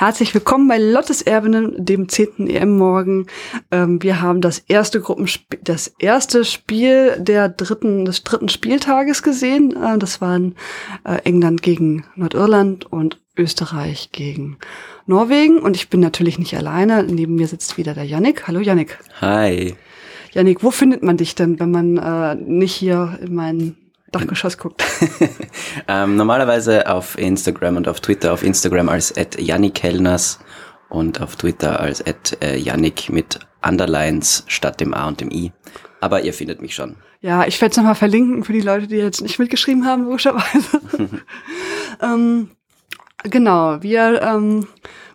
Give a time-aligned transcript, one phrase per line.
[0.00, 2.46] Herzlich willkommen bei Lottes Erbinnen, dem 10.
[2.46, 3.26] EM-Morgen.
[3.72, 9.74] Ähm, wir haben das erste Gruppenspiel, das erste Spiel der dritten, des dritten Spieltages gesehen.
[9.76, 10.54] Äh, das waren
[11.02, 14.58] äh, England gegen Nordirland und Österreich gegen
[15.06, 15.58] Norwegen.
[15.58, 17.02] Und ich bin natürlich nicht alleine.
[17.02, 18.46] Neben mir sitzt wieder der Yannick.
[18.46, 19.00] Hallo Yannick.
[19.20, 19.74] Hi.
[20.30, 24.84] Yannick, wo findet man dich denn, wenn man äh, nicht hier in meinen Dachgeschoss guckt.
[25.88, 28.32] ähm, normalerweise auf Instagram und auf Twitter.
[28.32, 30.38] Auf Instagram als Hellners
[30.88, 35.52] und auf Twitter als at äh, Yannick mit Underlines statt dem A und dem I.
[36.00, 36.96] Aber ihr findet mich schon.
[37.20, 40.80] Ja, ich werde es nochmal verlinken für die Leute, die jetzt nicht mitgeschrieben haben, logischerweise.
[42.02, 42.50] ähm,
[43.24, 44.68] genau, wir, ähm,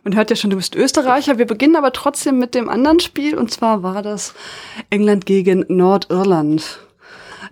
[0.03, 1.37] man hört ja schon, du bist Österreicher.
[1.37, 4.34] Wir beginnen aber trotzdem mit dem anderen Spiel und zwar war das
[4.89, 6.81] England gegen Nordirland.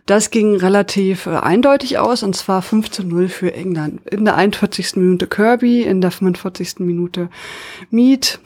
[0.06, 4.02] Das ging relativ äh, eindeutig aus, und zwar 5 zu 0 für England.
[4.08, 4.96] In der 41.
[4.96, 6.80] Minute Kirby, in der 45.
[6.80, 7.30] Minute
[7.90, 8.40] Mead,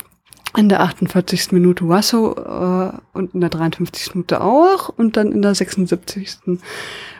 [0.57, 1.51] in der 48.
[1.51, 4.15] Minute Wasso äh, und in der 53.
[4.15, 6.39] Minute auch und dann in der 76.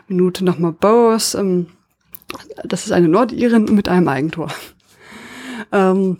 [0.08, 1.34] Minute nochmal Bowes.
[1.34, 1.66] Ähm,
[2.64, 4.48] das ist eine Nordirin mit einem Eigentor.
[5.72, 6.18] Ähm,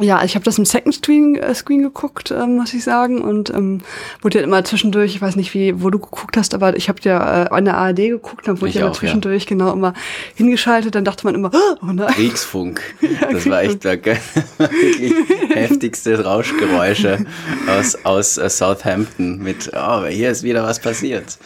[0.00, 3.20] ja, ich habe das im Second Screen, äh, Screen geguckt, ähm, muss ich sagen.
[3.20, 3.80] Und ähm,
[4.22, 6.98] wurde ja immer zwischendurch, ich weiß nicht, wie, wo du geguckt hast, aber ich habe
[7.02, 9.48] ja äh, an der ARD geguckt, dann wurde ich ja immer zwischendurch ja.
[9.48, 9.94] genau immer
[10.34, 11.50] hingeschaltet, dann dachte man immer,
[11.82, 12.08] oh nein.
[12.08, 12.80] Kriegsfunk.
[13.00, 15.14] ja, das war echt wirklich
[15.54, 17.26] heftigste Rauschgeräusche
[17.66, 21.38] aus, aus uh, Southampton mit, oh, hier ist wieder was passiert.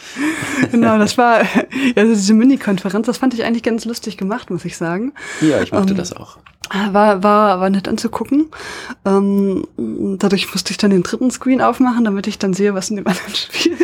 [0.71, 1.43] genau, das war
[1.95, 5.13] ja also diese Mini-Konferenz, das fand ich eigentlich ganz lustig gemacht, muss ich sagen.
[5.41, 6.37] Ja, ich mochte ähm, das auch.
[6.71, 8.47] War, war, war nett anzugucken.
[9.05, 9.67] Ähm,
[10.17, 13.07] dadurch musste ich dann den dritten Screen aufmachen, damit ich dann sehe, was in dem
[13.07, 13.77] anderen Spiel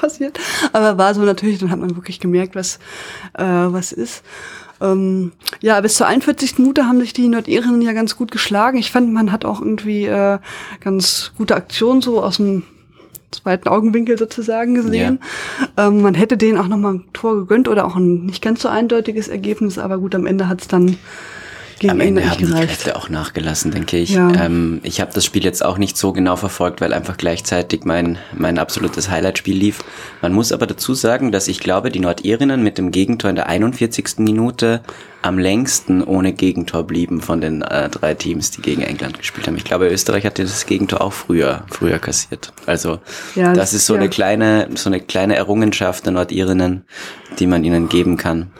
[0.00, 0.38] passiert.
[0.72, 2.78] Aber war so natürlich, dann hat man wirklich gemerkt, was,
[3.34, 4.22] äh, was ist.
[4.80, 6.58] Ähm, ja, bis zur 41.
[6.58, 8.78] Minute haben sich die Nordirinnen ja ganz gut geschlagen.
[8.78, 10.38] Ich fand, man hat auch irgendwie äh,
[10.80, 12.62] ganz gute Aktionen so aus dem
[13.30, 15.20] zweiten Augenwinkel sozusagen gesehen.
[15.76, 15.88] Ja.
[15.88, 18.68] Ähm, man hätte denen auch nochmal ein Tor gegönnt oder auch ein nicht ganz so
[18.68, 20.96] eindeutiges Ergebnis, aber gut, am Ende hat es dann
[21.80, 24.10] gegen Am Ende haben die Kräfte auch nachgelassen, denke ich.
[24.10, 24.30] Ja.
[24.34, 28.18] Ähm, ich habe das Spiel jetzt auch nicht so genau verfolgt, weil einfach gleichzeitig mein,
[28.36, 29.82] mein absolutes Highlight-Spiel lief.
[30.20, 33.48] Man muss aber dazu sagen, dass ich glaube, die Nordirinnen mit dem Gegentor in der
[33.48, 34.18] 41.
[34.18, 34.82] Minute
[35.22, 39.56] am längsten ohne Gegentor blieben von den äh, drei Teams, die gegen England gespielt haben.
[39.56, 42.52] Ich glaube, Österreich hatte das Gegentor auch früher, früher kassiert.
[42.66, 42.98] Also
[43.34, 44.00] ja, das, das ist so ja.
[44.00, 46.84] eine kleine, so eine kleine Errungenschaft der Nordirinnen,
[47.38, 48.50] die man ihnen geben kann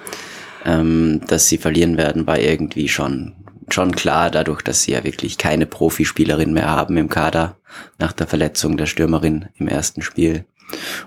[0.65, 3.35] ähm, dass sie verlieren werden, war irgendwie schon
[3.73, 7.57] schon klar, dadurch, dass sie ja wirklich keine Profispielerin mehr haben im Kader
[7.99, 10.45] nach der Verletzung der Stürmerin im ersten Spiel.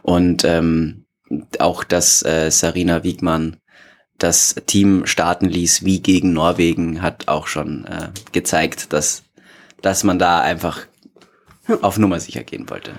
[0.02, 1.06] Und ähm,
[1.60, 3.58] auch, dass äh, Sarina Wiegmann
[4.18, 9.24] das Team starten ließ wie gegen Norwegen, hat auch schon äh, gezeigt, dass,
[9.82, 10.86] dass man da einfach
[11.82, 12.94] auf Nummer sicher gehen wollte.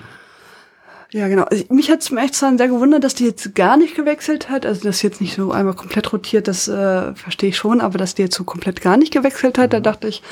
[1.14, 1.44] Ja, genau.
[1.44, 4.66] Also, mich hat zum Echtsein sehr gewundert, dass die jetzt gar nicht gewechselt hat.
[4.66, 7.98] Also, dass sie jetzt nicht so einmal komplett rotiert, das äh, verstehe ich schon, aber
[7.98, 9.84] dass die jetzt so komplett gar nicht gewechselt hat, da mhm.
[9.84, 10.22] dachte ich,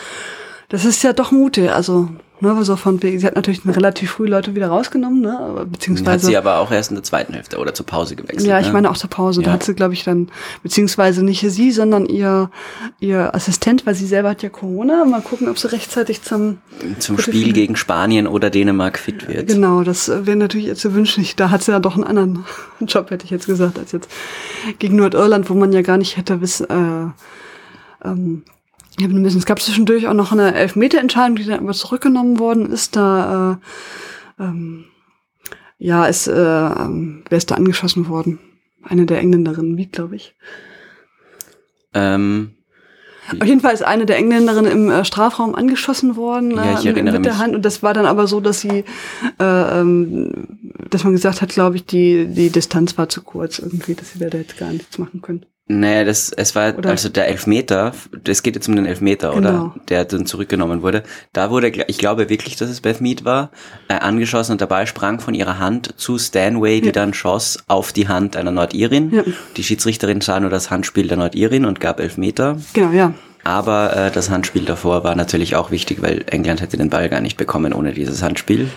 [0.72, 1.70] das ist ja doch mutig.
[1.70, 2.08] Also,
[2.40, 6.10] Ne, so von, sie hat natürlich relativ früh Leute wieder rausgenommen, ne, beziehungsweise.
[6.10, 8.44] Hat sie aber auch erst in der zweiten Hälfte oder zur Pause gewechselt.
[8.48, 8.72] Ja, ich ne?
[8.72, 9.42] meine auch zur Pause.
[9.42, 9.46] Ja.
[9.46, 10.28] Da hat sie, glaube ich, dann,
[10.64, 12.50] beziehungsweise nicht sie, sondern ihr,
[12.98, 15.04] ihr Assistent, weil sie selber hat ja Corona.
[15.04, 16.58] Mal gucken, ob sie rechtzeitig zum,
[16.98, 19.46] zum Spiel gegen Spanien oder Dänemark fit wird.
[19.46, 21.24] Genau, das wäre natürlich jetzt zu wünschen.
[21.36, 22.44] Da hat sie ja doch einen anderen
[22.80, 24.10] Job, hätte ich jetzt gesagt, als jetzt
[24.80, 28.42] gegen Nordirland, wo man ja gar nicht hätte wissen, äh, ähm,
[28.98, 32.96] ja, es gab zwischendurch auch noch eine Elfmeterentscheidung, die dann aber zurückgenommen worden ist.
[32.96, 33.60] Da
[34.38, 34.84] äh, ähm,
[35.78, 38.38] ja, ist, äh, ähm, wer ist da angeschossen worden?
[38.82, 40.36] Eine der Engländerinnen, wie glaube ich.
[41.94, 42.52] Ähm,
[43.40, 46.90] Auf jeden Fall ist eine der Engländerinnen im äh, Strafraum angeschossen worden ja, ich äh,
[46.90, 47.54] erinnere mit der Hand.
[47.54, 48.84] Und das war dann aber so, dass sie,
[49.40, 53.94] äh, ähm, dass man gesagt hat, glaube ich, die, die Distanz war zu kurz irgendwie,
[53.94, 55.46] dass sie da jetzt gar nichts machen können.
[55.68, 56.90] Naja, das, es war, oder?
[56.90, 57.92] also der Elfmeter,
[58.24, 59.48] das geht jetzt um den Elfmeter, genau.
[59.48, 59.74] oder?
[59.88, 61.04] Der dann zurückgenommen wurde.
[61.32, 63.50] Da wurde, ich glaube wirklich, dass es Beth Mead war,
[63.88, 66.92] äh, angeschossen und der Ball sprang von ihrer Hand zu Stanway, die ja.
[66.92, 69.12] dann schoss auf die Hand einer Nordirin.
[69.12, 69.22] Ja.
[69.56, 72.58] Die Schiedsrichterin sah nur das Handspiel der Nordirin und gab Elfmeter.
[72.72, 73.14] Genau, ja.
[73.44, 77.20] Aber äh, das Handspiel davor war natürlich auch wichtig, weil England hätte den Ball gar
[77.20, 78.68] nicht bekommen ohne dieses Handspiel.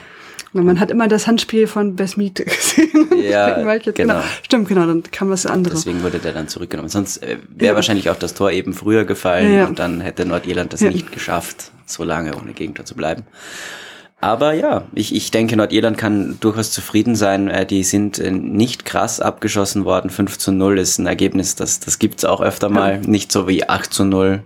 [0.64, 3.08] Man hat immer das Handspiel von Besmit gesehen.
[3.30, 3.92] Ja, genau.
[3.94, 4.22] genau.
[4.44, 5.84] Stimmt, genau, dann kam was anderes.
[5.84, 6.90] Deswegen wurde der dann zurückgenommen.
[6.90, 7.76] Sonst äh, wäre ja.
[7.76, 9.66] wahrscheinlich auch das Tor eben früher gefallen ja, ja.
[9.66, 13.24] und dann hätte Nordirland das nicht geschafft, so lange ohne Gegentor zu bleiben.
[14.22, 17.48] Aber ja, ich, ich denke, Nordirland kann durchaus zufrieden sein.
[17.48, 20.10] Äh, die sind äh, nicht krass abgeschossen worden.
[20.10, 23.02] 5 zu 0 ist ein Ergebnis, das, das gibt's auch öfter mal.
[23.02, 24.44] Nicht so wie 8 zu 0.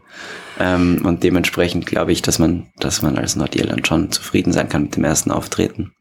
[0.60, 4.84] Ähm, und dementsprechend glaube ich, dass man, dass man als Nordirland schon zufrieden sein kann
[4.84, 5.94] mit dem ersten Auftreten.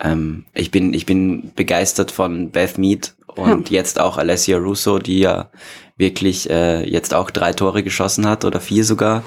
[0.00, 3.78] Ähm, ich bin, ich bin begeistert von Beth Mead und ja.
[3.78, 5.50] jetzt auch Alessia Russo, die ja
[5.96, 9.22] wirklich äh, jetzt auch drei Tore geschossen hat oder vier sogar.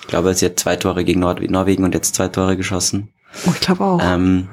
[0.00, 3.08] Ich glaube, sie hat zwei Tore gegen Nord Norwegen und jetzt zwei Tore geschossen.
[3.46, 4.00] Oh, ich glaube auch.
[4.02, 4.48] Ähm,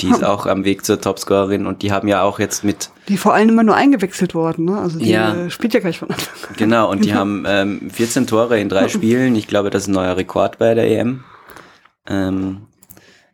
[0.00, 2.90] die ist auch am Weg zur Topscorerin und die haben ja auch jetzt mit.
[3.08, 4.78] Die vor allem immer nur eingewechselt worden, ne?
[4.78, 6.56] Also die ja, äh, spielt ja gleich von Anfang an.
[6.56, 9.34] Genau, und die haben ähm, 14 Tore in drei Spielen.
[9.34, 11.24] Ich glaube, das ist ein neuer Rekord bei der EM.
[12.06, 12.66] Ähm,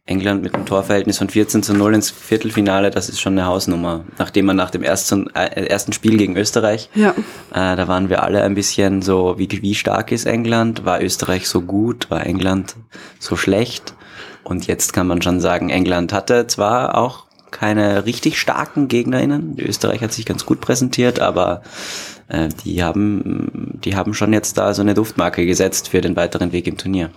[0.06, 4.04] England mit einem Torverhältnis von 14 zu 0 ins Viertelfinale, das ist schon eine Hausnummer.
[4.18, 7.12] Nachdem man nach dem ersten, äh, ersten Spiel gegen Österreich, ja.
[7.52, 10.84] äh, da waren wir alle ein bisschen so, wie, wie stark ist England?
[10.84, 12.10] War Österreich so gut?
[12.10, 12.76] War England
[13.18, 13.94] so schlecht?
[14.42, 19.56] Und jetzt kann man schon sagen, England hatte zwar auch keine richtig starken GegnerInnen.
[19.58, 21.62] Österreich hat sich ganz gut präsentiert, aber
[22.28, 26.52] äh, die haben, die haben schon jetzt da so eine Duftmarke gesetzt für den weiteren
[26.52, 27.08] Weg im Turnier.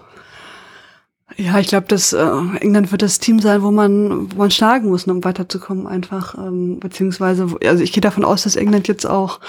[1.35, 2.25] Ja, ich glaube, dass äh,
[2.62, 6.38] England wird das Team sein, wo man, wo man schlagen muss, um weiterzukommen, einfach.
[6.38, 9.41] Ähm, beziehungsweise, also ich gehe davon aus, dass England jetzt auch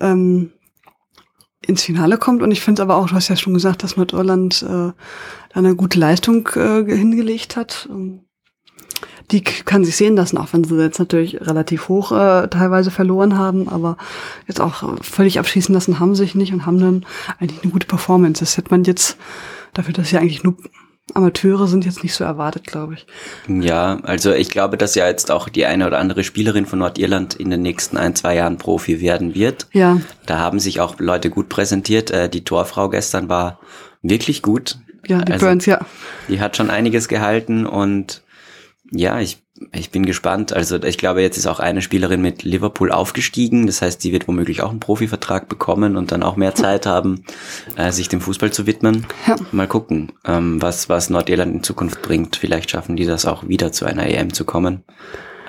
[0.00, 0.50] ähm,
[1.64, 2.42] ins Finale kommt.
[2.42, 4.92] Und ich finde aber auch, du hast ja schon gesagt, dass Nordirland äh,
[5.56, 7.88] eine gute Leistung äh, hingelegt hat.
[9.30, 13.38] Die kann sich sehen lassen, auch wenn sie jetzt natürlich relativ hoch äh, teilweise verloren
[13.38, 13.96] haben, aber
[14.46, 17.06] jetzt auch völlig abschließen lassen haben sich nicht und haben dann
[17.38, 18.40] eigentlich eine gute Performance.
[18.40, 19.16] Das hätte man jetzt
[19.72, 20.56] dafür, dass sie eigentlich nur
[21.14, 23.06] Amateure sind jetzt nicht so erwartet, glaube ich.
[23.48, 27.34] Ja, also ich glaube, dass ja jetzt auch die eine oder andere Spielerin von Nordirland
[27.34, 29.68] in den nächsten ein, zwei Jahren Profi werden wird.
[29.72, 30.00] Ja.
[30.26, 32.10] Da haben sich auch Leute gut präsentiert.
[32.10, 33.60] Äh, die Torfrau gestern war
[34.02, 34.78] wirklich gut.
[35.06, 35.80] Ja, die also, Burns, ja.
[36.28, 38.22] Die hat schon einiges gehalten und
[38.90, 40.52] ja, ich ich bin gespannt.
[40.52, 43.66] Also ich glaube, jetzt ist auch eine Spielerin mit Liverpool aufgestiegen.
[43.66, 47.24] Das heißt, sie wird womöglich auch einen Profivertrag bekommen und dann auch mehr Zeit haben,
[47.76, 49.06] äh, sich dem Fußball zu widmen.
[49.26, 49.36] Ja.
[49.52, 52.36] Mal gucken, ähm, was, was Nordirland in Zukunft bringt.
[52.36, 54.84] Vielleicht schaffen die das auch wieder zu einer EM zu kommen.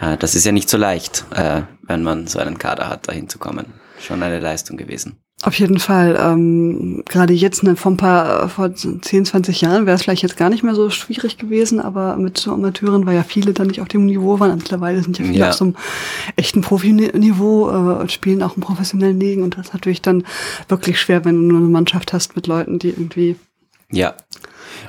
[0.01, 3.29] Äh, das ist ja nicht so leicht, äh, wenn man so einen Kader hat, dahin
[3.29, 3.73] zu kommen.
[3.99, 5.17] Schon eine Leistung gewesen.
[5.43, 6.17] Auf jeden Fall.
[6.19, 10.35] Ähm, Gerade jetzt, ne, vor ein paar, vor 10, 20 Jahren wäre es vielleicht jetzt
[10.35, 13.79] gar nicht mehr so schwierig gewesen, aber mit so Amateuren, weil ja viele dann nicht
[13.79, 14.57] auf dem Niveau waren.
[14.57, 15.49] Mittlerweile sind ja viele ja.
[15.49, 15.75] auf so einem
[16.37, 20.23] echten Profiniveau äh, und spielen auch im professionellen Ligen und das ist natürlich dann
[20.69, 23.35] wirklich schwer, wenn du nur eine Mannschaft hast mit Leuten, die irgendwie
[23.91, 24.15] ja.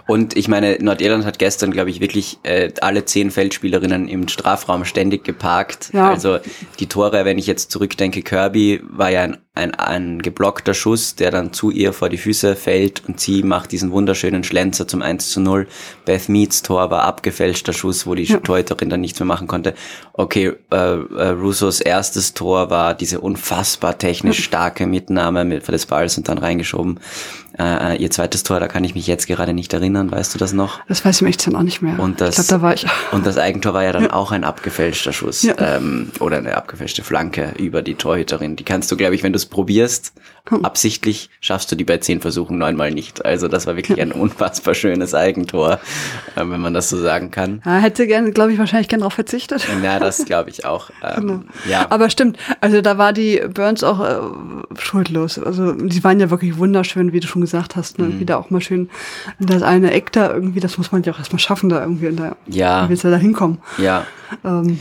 [0.06, 4.85] Und ich meine, Nordirland hat gestern, glaube ich, wirklich äh, alle zehn Feldspielerinnen im Strafraum
[4.85, 5.91] ständig geparkt.
[5.93, 6.11] Ja.
[6.11, 6.39] Also
[6.81, 11.31] die Tore, wenn ich jetzt zurückdenke, Kirby war ja ein, ein, ein geblockter Schuss, der
[11.31, 15.31] dann zu ihr vor die Füße fällt und sie macht diesen wunderschönen Schlenzer zum 1
[15.31, 15.67] zu 0.
[16.05, 18.39] Beth Meads Tor war abgefälschter Schuss, wo die ja.
[18.39, 19.75] Torhüterin dann nichts mehr machen konnte.
[20.15, 26.17] Okay, äh, äh, Russos erstes Tor war diese unfassbar technisch starke Mitnahme mit, des Balls
[26.17, 26.99] und dann reingeschoben.
[27.58, 30.52] Äh, ihr zweites Tor, da kann ich mich jetzt gerade nicht erinnern, weißt du das
[30.52, 30.81] noch?
[30.87, 31.99] Das weiß ich mir echt dann auch nicht mehr.
[31.99, 32.87] Und das, ich glaube, da war ich.
[33.10, 34.12] Und das Eigentor war ja dann ja.
[34.12, 35.55] auch ein abgefälschter Schuss ja.
[35.58, 38.55] ähm, oder eine abgefälschte Flanke über die Torhüterin.
[38.55, 40.12] Die kannst du, glaube ich, wenn du es probierst.
[40.62, 43.25] Absichtlich schaffst du die bei zehn Versuchen neunmal nicht.
[43.25, 45.81] Also das war wirklich ein unfassbar schönes Eigentor,
[46.37, 47.62] äh, wenn man das so sagen kann.
[47.65, 49.67] Ja, hätte gerne, glaube ich, wahrscheinlich gern darauf verzichtet.
[49.83, 50.91] Ja, das glaube ich auch.
[51.00, 51.41] Ähm, genau.
[51.71, 51.87] ja.
[51.91, 54.19] Aber stimmt, also da war die Burns auch äh,
[54.79, 55.39] schuldlos.
[55.39, 57.99] Also die waren ja wirklich wunderschön, wie du schon gesagt hast.
[57.99, 58.06] Ne?
[58.06, 58.21] Mhm.
[58.21, 58.91] Wieder auch mal schön
[59.39, 62.17] das eine Eck da irgendwie, das muss man ja auch erstmal schaffen, da irgendwie in
[62.17, 62.85] der, ja.
[62.85, 63.59] wie willst du da hinkommen.
[63.78, 64.07] Ja.
[64.45, 64.78] Ähm,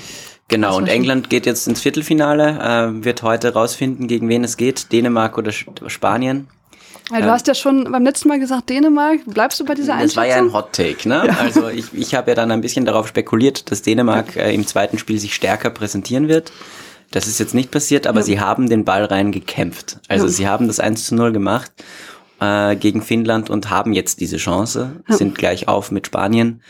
[0.49, 4.93] Genau, und England geht jetzt ins Viertelfinale, äh, wird heute rausfinden, gegen wen es geht,
[4.93, 6.47] Dänemark oder Spanien.
[7.11, 9.19] Ja, du ähm, hast ja schon beim letzten Mal gesagt, Dänemark.
[9.25, 10.07] Bleibst du bei dieser Einschätzung?
[10.07, 11.23] Das war ja ein Hot Take, ne?
[11.27, 11.37] Ja.
[11.39, 14.97] Also ich, ich habe ja dann ein bisschen darauf spekuliert, dass Dänemark äh, im zweiten
[14.97, 16.51] Spiel sich stärker präsentieren wird.
[17.11, 18.25] Das ist jetzt nicht passiert, aber ja.
[18.25, 19.99] sie haben den Ball rein gekämpft.
[20.09, 20.31] Also ja.
[20.31, 21.71] sie haben das 1 zu 0 gemacht
[22.41, 26.61] äh, gegen Finnland und haben jetzt diese Chance, sind gleich auf mit Spanien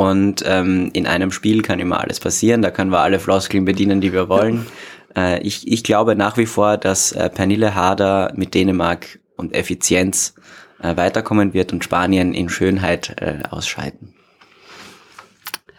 [0.00, 2.62] und ähm, in einem Spiel kann immer alles passieren.
[2.62, 4.66] Da können wir alle Floskeln bedienen, die wir wollen.
[5.14, 10.34] Äh, ich, ich glaube nach wie vor, dass äh, Pernille Harder mit Dänemark und Effizienz
[10.82, 14.14] äh, weiterkommen wird und Spanien in Schönheit äh, ausscheiden.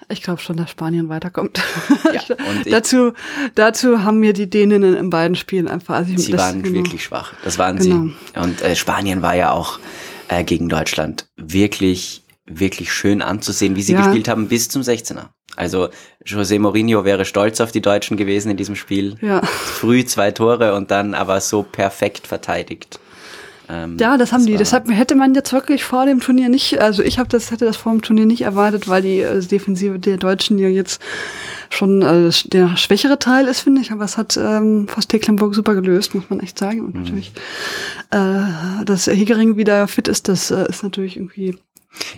[0.07, 1.59] Ich glaube schon, dass Spanien weiterkommt.
[2.13, 3.13] Ja, und dazu,
[3.55, 5.95] dazu haben mir die Däninnen in beiden Spielen einfach.
[5.95, 6.75] Also sie das, waren genau.
[6.75, 7.33] wirklich schwach.
[7.43, 8.11] Das waren genau.
[8.35, 8.39] sie.
[8.39, 9.79] Und äh, Spanien war ja auch
[10.27, 12.21] äh, gegen Deutschland wirklich
[12.59, 14.01] wirklich schön anzusehen, wie sie ja.
[14.01, 15.29] gespielt haben bis zum 16er.
[15.55, 15.89] Also
[16.25, 19.17] José Mourinho wäre stolz auf die Deutschen gewesen in diesem Spiel.
[19.21, 19.41] Ja.
[19.43, 22.99] Früh zwei Tore und dann aber so perfekt verteidigt.
[23.71, 24.57] Ähm, ja, das haben das die.
[24.57, 27.77] Deshalb hätte man jetzt wirklich vor dem Turnier nicht, also ich habe das, hätte das
[27.77, 31.01] vor dem Turnier nicht erwartet, weil die äh, Defensive der Deutschen ja jetzt
[31.69, 33.91] schon äh, der schwächere Teil ist, finde ich.
[33.91, 36.81] Aber es hat ähm, fast Tecklenburg super gelöst, muss man echt sagen.
[36.81, 37.01] Und mhm.
[37.01, 37.31] natürlich,
[38.11, 41.57] äh, dass Hegering wieder fit ist, das äh, ist natürlich irgendwie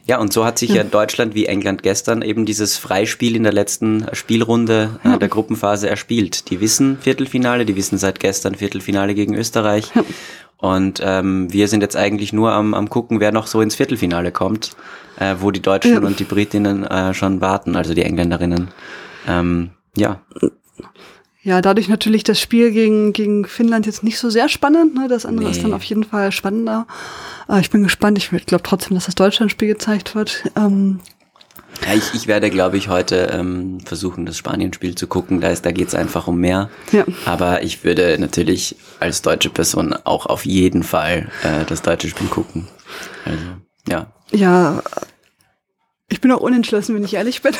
[0.06, 0.78] ja, und so hat sich ja.
[0.78, 0.84] ja.
[0.84, 5.18] Deutschland wie England gestern eben dieses Freispiel in der letzten Spielrunde äh, ja.
[5.18, 6.50] der Gruppenphase erspielt.
[6.50, 9.92] Die wissen Viertelfinale, die wissen seit gestern Viertelfinale gegen Österreich.
[9.96, 10.04] Ja.
[10.58, 14.32] Und ähm, wir sind jetzt eigentlich nur am, am gucken, wer noch so ins Viertelfinale
[14.32, 14.72] kommt,
[15.20, 18.70] äh, wo die Deutschen und die Britinnen äh, schon warten, also die Engländerinnen.
[19.28, 20.22] Ähm, ja.
[21.44, 24.96] Ja, dadurch natürlich das Spiel gegen, gegen Finnland jetzt nicht so sehr spannend.
[24.96, 25.08] Ne?
[25.10, 25.52] Das andere nee.
[25.52, 26.88] ist dann auf jeden Fall spannender.
[27.50, 28.18] Äh, ich bin gespannt.
[28.18, 30.44] Ich glaube trotzdem, dass das Deutschlandspiel gezeigt wird.
[30.56, 31.02] Ähm,
[31.86, 35.42] ja, ich, ich werde, glaube ich, heute ähm, versuchen, das Spanien-Spiel zu gucken.
[35.42, 36.70] Da, ist, da geht es einfach um mehr.
[36.94, 37.04] Ja.
[37.26, 42.28] Aber ich würde natürlich als deutsche Person auch auf jeden Fall äh, das deutsche Spiel
[42.28, 42.70] gucken.
[43.26, 43.44] Also,
[43.90, 44.14] ja.
[44.32, 44.82] Ja,
[46.14, 47.56] ich bin auch unentschlossen, wenn ich ehrlich bin.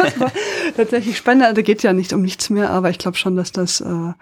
[0.76, 1.56] tatsächlich spannend.
[1.56, 4.12] Da geht ja nicht um nichts mehr, aber ich glaube schon, dass das, äh,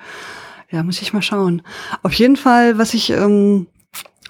[0.71, 1.62] ja, muss ich mal schauen.
[2.02, 3.69] Auf jeden Fall, was ich, ähm,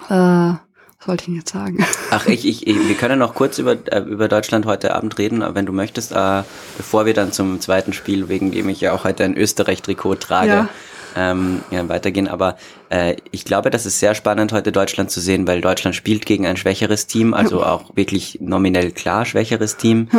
[0.07, 1.83] äh, was wollte ich denn jetzt sagen?
[2.11, 5.43] Ach, ich, ich, ich wir können noch kurz über, äh, über Deutschland heute Abend reden,
[5.55, 6.43] wenn du möchtest, äh,
[6.77, 10.47] bevor wir dann zum zweiten Spiel, wegen dem ich ja auch heute ein Österreich-Trikot trage.
[10.47, 10.69] Ja
[11.15, 12.27] ähm, ja, weitergehen.
[12.27, 12.57] Aber
[12.89, 16.45] äh, ich glaube, das ist sehr spannend, heute Deutschland zu sehen, weil Deutschland spielt gegen
[16.45, 17.65] ein schwächeres Team, also ja.
[17.73, 20.09] auch wirklich nominell klar schwächeres Team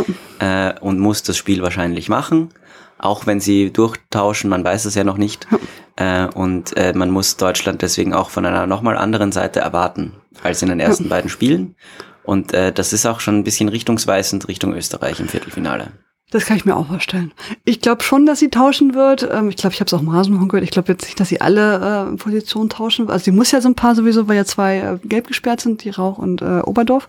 [0.41, 0.71] ja.
[0.71, 2.51] äh, und muss das Spiel wahrscheinlich machen.
[2.99, 5.47] Auch wenn sie durchtauschen, man weiß es ja noch nicht.
[5.97, 10.61] Äh, und äh, man muss Deutschland deswegen auch von einer nochmal anderen Seite erwarten als
[10.61, 11.77] in den ersten beiden Spielen.
[12.25, 15.93] Und äh, das ist auch schon ein bisschen richtungsweisend Richtung Österreich im Viertelfinale.
[16.35, 17.31] Das kann ich mir auch vorstellen.
[17.65, 19.23] Ich glaube schon, dass sie tauschen wird.
[19.31, 20.65] Ähm, ich glaube, ich habe es auch im Rasenfunk gehört.
[20.65, 23.09] Ich glaube jetzt nicht, dass sie alle äh, Positionen tauschen.
[23.09, 25.85] Also sie muss ja so ein paar sowieso, weil ja zwei äh, gelb gesperrt sind,
[25.85, 27.07] die Rauch und äh, Oberdorf.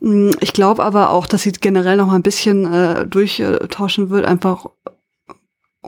[0.00, 4.26] Mm, ich glaube aber auch, dass sie generell noch mal ein bisschen äh, durchtauschen wird,
[4.26, 4.66] einfach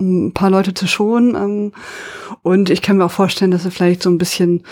[0.01, 1.35] um ein paar Leute zu schonen.
[1.35, 1.73] Ähm,
[2.43, 4.63] und ich kann mir auch vorstellen, dass er vielleicht so ein bisschen,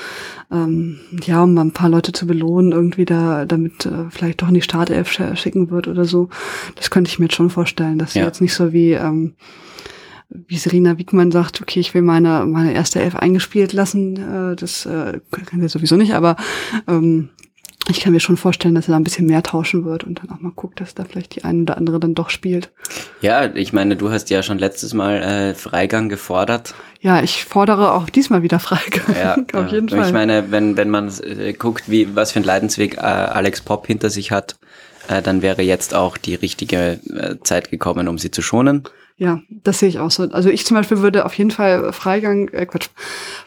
[0.53, 4.55] ähm, ja, um ein paar Leute zu belohnen, irgendwie da, damit äh, vielleicht doch in
[4.55, 6.29] die Startelf schicken wird oder so.
[6.77, 8.27] Das könnte ich mir jetzt schon vorstellen, dass sie ja.
[8.27, 9.35] jetzt nicht so wie, ähm,
[10.29, 14.17] wie Serena Wiegmann sagt, okay, ich will meine, meine erste Elf eingespielt lassen.
[14.17, 16.37] Äh, das äh, kann sie sowieso nicht, aber
[16.89, 17.31] ähm,
[17.89, 20.31] ich kann mir schon vorstellen, dass er da ein bisschen mehr tauschen wird und dann
[20.31, 22.71] auch mal guckt, dass da vielleicht die eine oder andere dann doch spielt.
[23.21, 26.75] Ja, ich meine, du hast ja schon letztes Mal äh, Freigang gefordert.
[27.01, 29.15] Ja, ich fordere auch diesmal wieder Freigang.
[29.15, 30.07] Ja, auf jeden Fall.
[30.07, 33.87] Ich meine, wenn, wenn man äh, guckt, wie, was für ein Leidensweg äh, Alex Pop
[33.87, 34.59] hinter sich hat,
[35.09, 38.85] äh, dann wäre jetzt auch die richtige äh, Zeit gekommen, um sie zu schonen.
[39.19, 40.25] Ja, das sehe ich auch so.
[40.25, 42.89] Also ich zum Beispiel würde auf jeden Fall Freigang, äh Quatsch,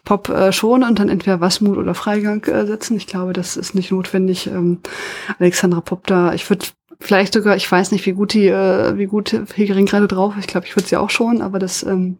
[0.04, 2.98] Pop äh, schonen und dann entweder Wasmut oder Freigang äh, setzen.
[2.98, 4.48] Ich glaube, das ist nicht notwendig.
[4.48, 4.80] Ähm,
[5.38, 6.66] Alexandra Pop da, ich würde
[7.00, 10.46] vielleicht sogar, ich weiß nicht, wie gut die, äh, wie gut Hegering gerade drauf ist.
[10.46, 12.18] Ich glaube, ich würde sie auch schon, aber das ähm,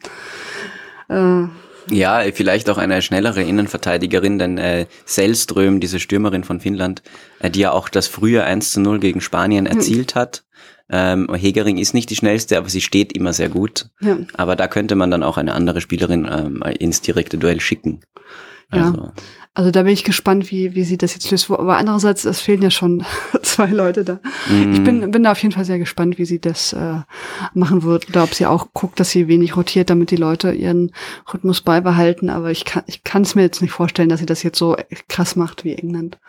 [1.10, 1.46] äh,
[1.92, 7.02] ja, vielleicht auch eine schnellere Innenverteidigerin, denn äh, Selström, diese Stürmerin von Finnland,
[7.40, 10.44] äh, die ja auch das frühe 1 zu 0 gegen Spanien erzielt hat,
[10.90, 13.90] ähm, Hegering ist nicht die schnellste, aber sie steht immer sehr gut.
[14.02, 14.18] Ja.
[14.34, 18.02] Aber da könnte man dann auch eine andere Spielerin ähm, ins direkte Duell schicken.
[18.72, 18.94] Also.
[18.94, 19.14] Ja.
[19.56, 21.50] Also da bin ich gespannt, wie, wie sie das jetzt löst.
[21.50, 23.04] Aber andererseits, es fehlen ja schon
[23.42, 24.20] zwei Leute da.
[24.48, 24.74] Mm.
[24.74, 27.00] Ich bin, bin da auf jeden Fall sehr gespannt, wie sie das äh,
[27.54, 28.08] machen wird.
[28.10, 30.92] Oder ob sie auch guckt, dass sie wenig rotiert, damit die Leute ihren
[31.34, 32.30] Rhythmus beibehalten.
[32.30, 34.78] Aber ich kann ich kann es mir jetzt nicht vorstellen, dass sie das jetzt so
[35.10, 36.20] krass macht wie England.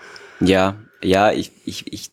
[0.40, 2.10] Ja, ja, ich, ich, ich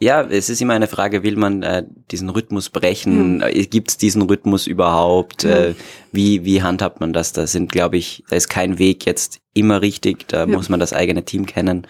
[0.00, 3.40] ja, es ist immer eine Frage, will man äh, diesen Rhythmus brechen?
[3.40, 3.48] Ja.
[3.48, 5.44] Äh, Gibt es diesen Rhythmus überhaupt?
[5.44, 5.56] Ja.
[5.56, 5.74] Äh,
[6.12, 7.32] wie, wie handhabt man das?
[7.32, 10.46] Da sind, glaube ich, da ist kein Weg jetzt immer richtig, da ja.
[10.46, 11.86] muss man das eigene Team kennen.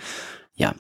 [0.55, 0.75] Ja,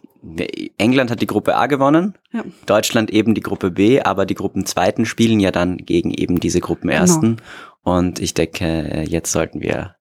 [0.78, 2.42] England hat die Gruppe A gewonnen, ja.
[2.66, 7.36] Deutschland eben die Gruppe B, aber die Gruppenzweiten spielen ja dann gegen eben diese Gruppenersten.
[7.36, 7.96] Genau.
[7.98, 9.94] Und ich denke, jetzt sollten wir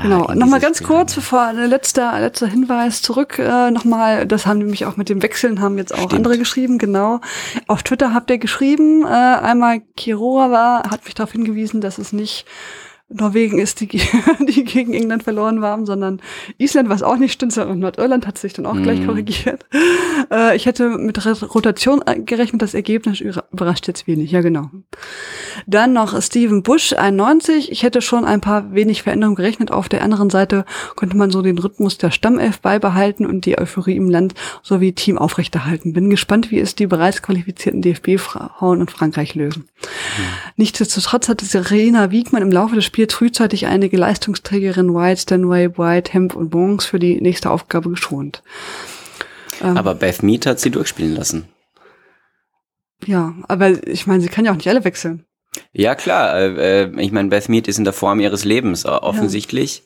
[0.00, 4.58] Genau, ah, nochmal ganz kurz, bevor ein letzter, letzter Hinweis zurück äh, nochmal, das haben
[4.58, 6.14] nämlich auch mit dem Wechseln, haben jetzt auch Stimmt.
[6.14, 7.20] andere geschrieben, genau.
[7.66, 12.12] Auf Twitter habt ihr geschrieben, äh, einmal Kirora war, hat mich darauf hingewiesen, dass es
[12.12, 12.46] nicht
[13.14, 13.88] Norwegen ist, die,
[14.48, 16.20] die gegen England verloren haben, sondern
[16.58, 18.82] Island, was auch nicht stimmt, und Nordirland hat sich dann auch mm.
[18.82, 19.06] gleich mhm.
[19.06, 19.64] korrigiert.
[20.30, 24.70] Äh, ich hätte mit Rotation gerechnet, das Ergebnis überrascht jetzt wenig, ja genau.
[25.66, 27.70] Dann noch Steven Bush, 91.
[27.70, 29.70] Ich hätte schon ein paar wenig Veränderungen gerechnet.
[29.70, 30.64] Auf der anderen Seite
[30.96, 35.18] konnte man so den Rhythmus der Stammelf beibehalten und die Euphorie im Land sowie Team
[35.18, 35.92] aufrechterhalten.
[35.92, 39.64] Bin gespannt, wie es die bereits qualifizierten DFB-Frauen und Frankreich lösen.
[39.82, 40.22] Mm.
[40.56, 46.12] Nichtsdestotrotz hatte Serena Wiegmann im Laufe des Spiels empfiehlt frühzeitig einige Leistungsträgerinnen White, Stanway, White,
[46.12, 48.42] Hemp und Bongs für die nächste Aufgabe geschont.
[49.60, 51.48] Ähm, aber Beth Mead hat sie durchspielen lassen.
[53.04, 55.24] Ja, aber ich meine, sie kann ja auch nicht alle wechseln.
[55.72, 56.38] Ja, klar.
[56.38, 59.82] Äh, äh ich meine, Beth Mead ist in der Form ihres Lebens, offensichtlich.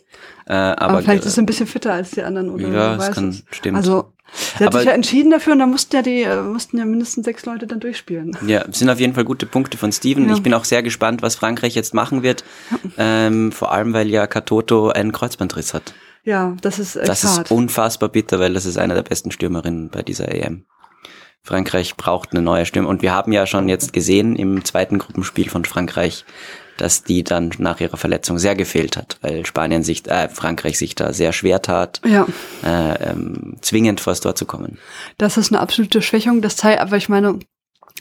[0.48, 0.72] Ja.
[0.72, 2.68] Äh, aber, aber, vielleicht ist sie ein bisschen fitter als die anderen, oder?
[2.68, 3.78] Ja, das kann, stimmt.
[3.78, 6.78] Also, sie hat aber, sich ja entschieden dafür und da mussten ja die, äh, mussten
[6.78, 8.36] ja mindestens sechs Leute dann durchspielen.
[8.46, 10.28] Ja, sind auf jeden Fall gute Punkte von Steven.
[10.28, 10.34] Ja.
[10.34, 12.44] Ich bin auch sehr gespannt, was Frankreich jetzt machen wird.
[12.98, 15.94] Ähm, vor allem, weil ja Katoto einen Kreuzbandriss hat.
[16.24, 17.46] Ja, das ist echt Das hart.
[17.46, 20.64] ist unfassbar bitter, weil das ist eine der besten Stürmerinnen bei dieser EM.
[21.46, 22.88] Frankreich braucht eine neue Stimme.
[22.88, 26.24] Und wir haben ja schon jetzt gesehen im zweiten Gruppenspiel von Frankreich,
[26.76, 30.94] dass die dann nach ihrer Verletzung sehr gefehlt hat, weil Spanien sich, äh, Frankreich sich
[30.94, 32.26] da sehr schwer tat, ja.
[32.64, 34.78] äh, ähm, zwingend vor das Tor zu kommen.
[35.18, 36.42] Das ist eine absolute Schwächung.
[36.42, 37.38] Das zeigt, aber ich meine,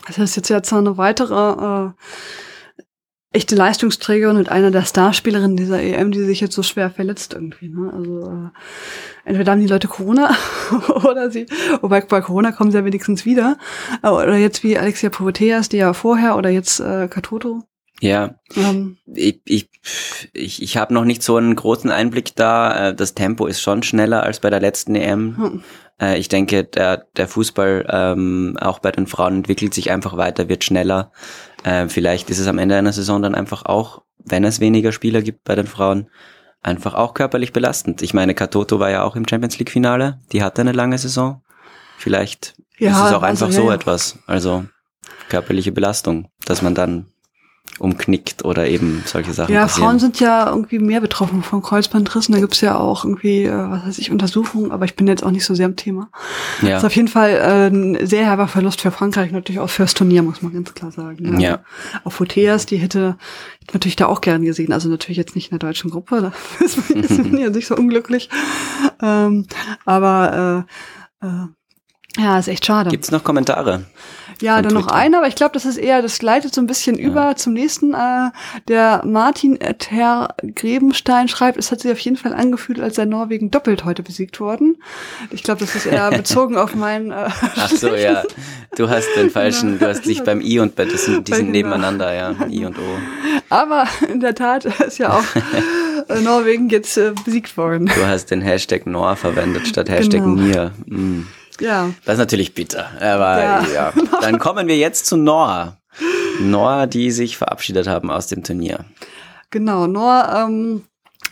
[0.06, 1.90] das ist jetzt jetzt noch eine weitere äh,
[3.32, 7.68] echte Leistungsträgerin und einer der Starspielerinnen dieser EM, die sich jetzt so schwer verletzt irgendwie.
[7.68, 7.92] Ne?
[7.92, 10.34] Also äh, entweder haben die Leute Corona
[11.04, 11.46] oder sie,
[11.82, 13.58] wobei bei Corona kommen sie ja wenigstens wieder.
[14.02, 17.64] Oder jetzt wie Alexia Poveteas, die ja vorher, oder jetzt äh, Katoto.
[18.00, 18.98] Ja, ähm.
[19.06, 19.70] ich, ich,
[20.32, 22.88] ich, ich habe noch nicht so einen großen Einblick da.
[22.88, 25.36] Äh, das Tempo ist schon schneller als bei der letzten EM.
[25.36, 25.62] Hm.
[26.00, 30.48] Äh, ich denke, der, der Fußball ähm, auch bei den Frauen entwickelt sich einfach weiter,
[30.48, 31.12] wird schneller.
[31.64, 35.22] Äh, vielleicht ist es am Ende einer Saison dann einfach auch, wenn es weniger Spieler
[35.22, 36.10] gibt bei den Frauen,
[36.62, 38.02] einfach auch körperlich belastend.
[38.02, 41.42] Ich meine, Katoto war ja auch im Champions League Finale, die hatte eine lange Saison.
[41.96, 43.74] Vielleicht ja, ist es auch einfach also, so ja.
[43.74, 44.18] etwas.
[44.26, 44.66] Also
[45.28, 47.06] körperliche Belastung, dass man dann
[47.78, 49.52] umknickt oder eben solche Sachen.
[49.52, 49.88] Ja, passieren.
[49.88, 52.34] Frauen sind ja irgendwie mehr betroffen von Kreuzbandrissen.
[52.34, 55.30] Da gibt's ja auch irgendwie, äh, was weiß ich, Untersuchungen, aber ich bin jetzt auch
[55.30, 56.08] nicht so sehr im Thema.
[56.62, 56.70] Ja.
[56.70, 59.94] Das ist auf jeden Fall äh, ein sehr herber Verlust für Frankreich, natürlich auch fürs
[59.94, 61.38] Turnier, muss man ganz klar sagen.
[61.38, 61.50] Ja.
[61.50, 61.64] ja.
[62.04, 63.16] Auf Foteas, die hätte
[63.60, 64.72] ich natürlich da auch gern gesehen.
[64.72, 66.20] Also natürlich jetzt nicht in der deutschen Gruppe,
[66.58, 68.30] da ist man, ist man ja nicht so unglücklich.
[69.02, 69.46] Ähm,
[69.84, 70.66] aber
[71.22, 71.46] äh, äh,
[72.18, 72.90] ja, ist echt schade.
[72.90, 73.84] Gibt's noch Kommentare?
[74.42, 76.98] Ja, dann noch einer, aber ich glaube, das ist eher, das leitet so ein bisschen
[76.98, 77.06] ja.
[77.06, 77.94] über zum nächsten.
[77.94, 78.30] Äh,
[78.68, 83.50] der Martin Ter Grebenstein schreibt, es hat sich auf jeden Fall angefühlt, als sei Norwegen
[83.50, 84.76] doppelt heute besiegt worden.
[85.30, 87.12] Ich glaube, das ist eher bezogen auf meinen.
[87.12, 88.24] Äh, Ach so, ja.
[88.76, 91.50] Du hast den falschen, du hast dich beim I und bei, das sind, die sind
[91.50, 92.98] nebeneinander, ja, I und O.
[93.48, 95.24] Aber in der Tat ist ja auch
[96.08, 97.86] äh, Norwegen jetzt äh, besiegt worden.
[97.86, 100.42] Du hast den Hashtag Nor verwendet statt Hashtag genau.
[100.42, 100.72] Mir.
[100.86, 101.22] Mm.
[101.60, 101.90] Ja.
[102.04, 102.90] Das ist natürlich bitter.
[103.00, 103.66] Aber ja.
[103.72, 103.92] ja.
[104.20, 105.78] Dann kommen wir jetzt zu Noah.
[106.40, 108.84] Noah, die sich verabschiedet haben aus dem Turnier.
[109.50, 110.82] Genau, Noah ähm,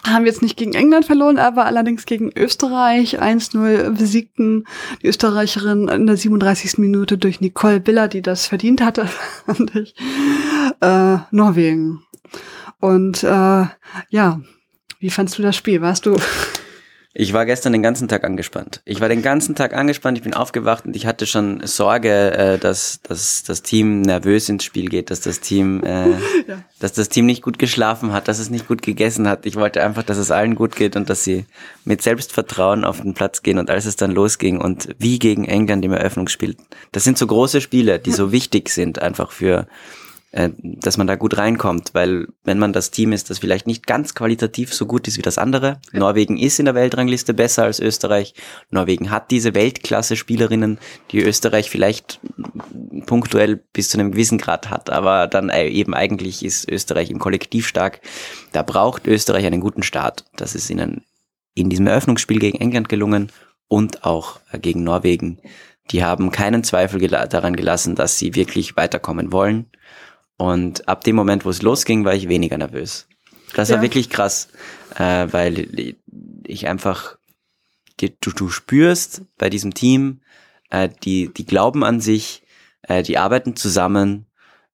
[0.07, 4.65] haben jetzt nicht gegen England verloren, aber allerdings gegen Österreich 1-0 besiegten
[5.03, 6.79] die Österreicherin in der 37.
[6.79, 9.09] Minute durch Nicole Biller, die das verdient hatte,
[9.47, 9.95] fand ich,
[10.81, 12.03] äh, Norwegen.
[12.81, 13.67] Und äh,
[14.09, 14.41] ja,
[14.99, 15.81] wie fandst du das Spiel?
[15.81, 16.17] Warst du
[17.17, 18.83] ich war gestern den ganzen Tag angespannt.
[18.85, 22.59] Ich war den ganzen Tag angespannt, ich bin aufgewacht und ich hatte schon Sorge, äh,
[22.59, 26.11] dass, dass das Team nervös ins Spiel geht, dass das Team, äh,
[26.49, 26.65] ja.
[26.81, 29.47] dass das Team nicht gut geschlafen hat, dass es nicht gut gegessen hat.
[29.47, 31.47] Ich wollte einfach, dass es allen gut geht und dass sie
[31.85, 35.85] mit Selbstvertrauen auf den Platz gehen und als es dann losging und wie gegen England
[35.85, 36.57] im Eröffnungsspiel.
[36.91, 39.69] Das sind so große Spiele, die so wichtig sind einfach für
[40.35, 43.87] äh, dass man da gut reinkommt, weil wenn man das Team ist, das vielleicht nicht
[43.87, 46.01] ganz qualitativ so gut ist wie das andere, ja.
[46.01, 48.35] Norwegen ist in der Weltrangliste besser als Österreich,
[48.69, 50.79] Norwegen hat diese Weltklasse-Spielerinnen,
[51.13, 52.19] die Österreich vielleicht
[53.07, 57.21] punktuell bis zu einem gewissen Grad hat, aber dann äh, eben eigentlich ist Österreich im
[57.21, 58.01] Kollektiv stark.
[58.51, 60.25] Da braucht Österreich einen guten Start.
[60.37, 61.05] Das ist ihnen
[61.55, 63.31] in diesem Eröffnungsspiel gegen England gelungen
[63.69, 65.39] und auch äh, gegen Norwegen.
[65.93, 69.67] Die haben keinen Zweifel daran gelassen, dass sie wirklich weiterkommen wollen.
[70.45, 73.09] Und ab dem Moment, wo es losging, war ich weniger nervös.
[73.55, 73.77] Das ja.
[73.77, 74.49] war wirklich krass,
[74.95, 75.97] äh, weil
[76.45, 77.17] ich einfach,
[77.99, 80.21] du, du spürst bei diesem Team,
[80.69, 82.43] äh, die, die glauben an sich,
[82.83, 84.27] äh, die arbeiten zusammen,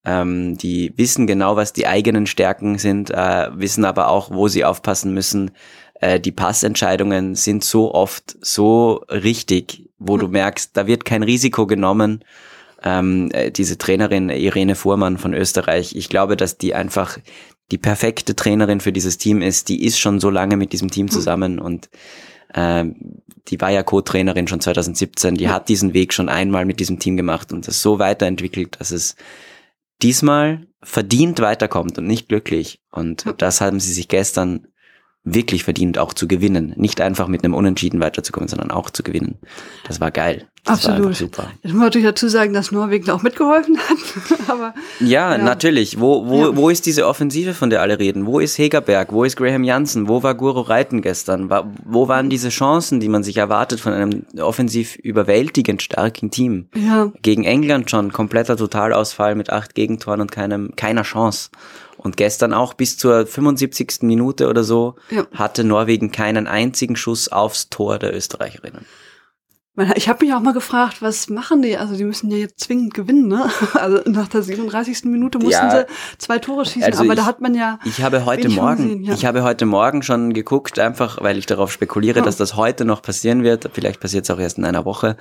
[0.05, 4.65] ähm, die wissen genau, was die eigenen Stärken sind, äh, wissen aber auch, wo sie
[4.65, 5.53] aufpassen müssen.
[6.01, 11.69] Äh, die Passentscheidungen sind so oft so richtig, wo du merkst, da wird kein Risiko
[11.69, 12.25] genommen
[12.83, 17.19] ähm, äh, diese Trainerin Irene Fuhrmann von Österreich, ich glaube, dass die einfach
[17.71, 19.69] die perfekte Trainerin für dieses Team ist.
[19.69, 21.13] Die ist schon so lange mit diesem Team hm.
[21.13, 21.89] zusammen und
[22.55, 25.35] ähm, die war ja Co-Trainerin schon 2017.
[25.35, 28.91] Die hat diesen Weg schon einmal mit diesem Team gemacht und das so weiterentwickelt, dass
[28.91, 29.17] es
[30.03, 32.81] diesmal verdient weiterkommt und nicht glücklich.
[32.91, 34.67] Und das haben sie sich gestern
[35.25, 36.73] wirklich verdient, auch zu gewinnen.
[36.77, 39.39] Nicht einfach mit einem Unentschieden weiterzukommen, sondern auch zu gewinnen.
[39.87, 40.49] Das war geil.
[40.65, 41.07] Das Absolut.
[41.07, 41.51] War super.
[41.63, 43.97] Ich muss natürlich dazu sagen, dass Norwegen auch mitgeholfen hat.
[44.49, 46.01] Aber, ja, ja, natürlich.
[46.01, 46.57] Wo, wo, ja.
[46.57, 48.27] wo ist diese Offensive, von der alle reden?
[48.27, 49.13] Wo ist Hegerberg?
[49.13, 50.09] Wo ist Graham Janssen?
[50.09, 51.51] Wo war Guru Reiten gestern?
[51.51, 56.69] Wo waren diese Chancen, die man sich erwartet von einem offensiv überwältigend starken Team?
[56.75, 57.11] Ja.
[57.23, 61.51] Gegen England schon kompletter Totalausfall mit acht Gegentoren und keinem, keiner Chance.
[62.03, 64.03] Und gestern auch bis zur 75.
[64.03, 65.27] Minute oder so ja.
[65.35, 68.87] hatte Norwegen keinen einzigen Schuss aufs Tor der Österreicherinnen.
[69.95, 71.77] Ich habe mich auch mal gefragt, was machen die?
[71.77, 73.49] Also die müssen ja jetzt zwingend gewinnen, ne?
[73.75, 75.05] Also nach der 37.
[75.05, 75.87] Minute mussten ja, sie
[76.19, 77.79] zwei Tore schießen, also aber ich, da hat man ja.
[77.85, 79.15] Ich habe heute Morgen, gesehen, ja.
[79.15, 82.25] ich habe heute Morgen schon geguckt, einfach weil ich darauf spekuliere, ja.
[82.25, 83.71] dass das heute noch passieren wird.
[83.73, 85.17] Vielleicht passiert es auch erst in einer Woche,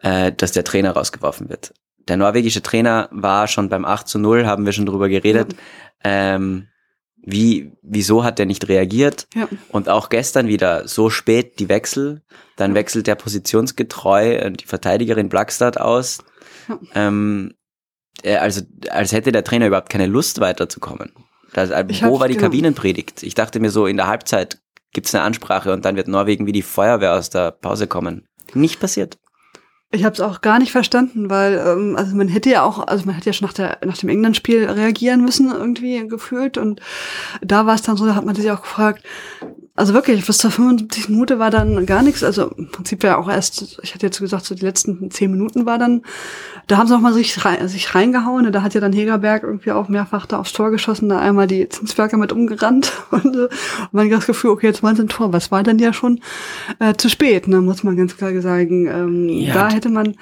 [0.00, 1.72] äh, dass der Trainer rausgeworfen wird.
[2.08, 5.54] Der norwegische Trainer war schon beim 8 zu 0, haben wir schon drüber geredet,
[6.04, 6.68] ähm,
[7.22, 9.26] wie, wieso hat er nicht reagiert?
[9.34, 9.48] Ja.
[9.70, 12.22] Und auch gestern wieder so spät die Wechsel.
[12.56, 16.18] Dann wechselt der positionsgetreu äh, die Verteidigerin Blackstad aus.
[16.68, 16.78] Ja.
[16.94, 17.54] Ähm,
[18.24, 21.12] also, als hätte der Trainer überhaupt keine Lust weiterzukommen.
[21.52, 22.46] Das, äh, wo war die genau.
[22.46, 23.22] Kabinenpredigt?
[23.22, 24.60] Ich dachte mir so, in der Halbzeit
[24.92, 28.26] gibt's eine Ansprache und dann wird Norwegen wie die Feuerwehr aus der Pause kommen.
[28.54, 29.18] Nicht passiert.
[29.92, 33.06] Ich habe es auch gar nicht verstanden, weil ähm, also man hätte ja auch, also
[33.06, 36.80] man hätte ja schon nach, der, nach dem England-Spiel reagieren müssen irgendwie gefühlt und
[37.42, 39.02] da war es dann so, da hat man sich auch gefragt,
[39.80, 42.22] also wirklich, bis zur 75 Minute war dann gar nichts.
[42.22, 45.64] Also im Prinzip ja auch erst, ich hatte jetzt gesagt, so die letzten zehn Minuten
[45.64, 46.02] war dann,
[46.66, 48.52] da haben sie auch mal sich, rein, sich reingehauen.
[48.52, 51.66] Da hat ja dann Hegerberg irgendwie auch mehrfach da aufs Tor geschossen, da einmal die
[51.66, 52.92] Zinswerker mit umgerannt.
[53.10, 53.48] Und, und
[53.92, 55.32] man das Gefühl, okay, jetzt waren sie ein Tor.
[55.32, 56.20] Was war denn ja schon
[56.78, 58.86] äh, zu spät, ne, muss man ganz klar sagen.
[58.86, 59.54] Ähm, ja.
[59.54, 60.14] Da hätte man,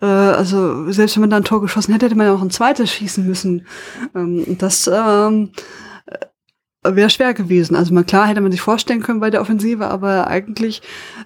[0.00, 2.50] äh, also selbst wenn man da ein Tor geschossen hätte, hätte man ja auch ein
[2.50, 3.66] zweites schießen müssen.
[4.14, 5.50] Ähm, das ähm,
[6.84, 7.74] wäre schwer gewesen.
[7.74, 10.80] Also mal klar hätte man sich vorstellen können bei der Offensive, aber eigentlich,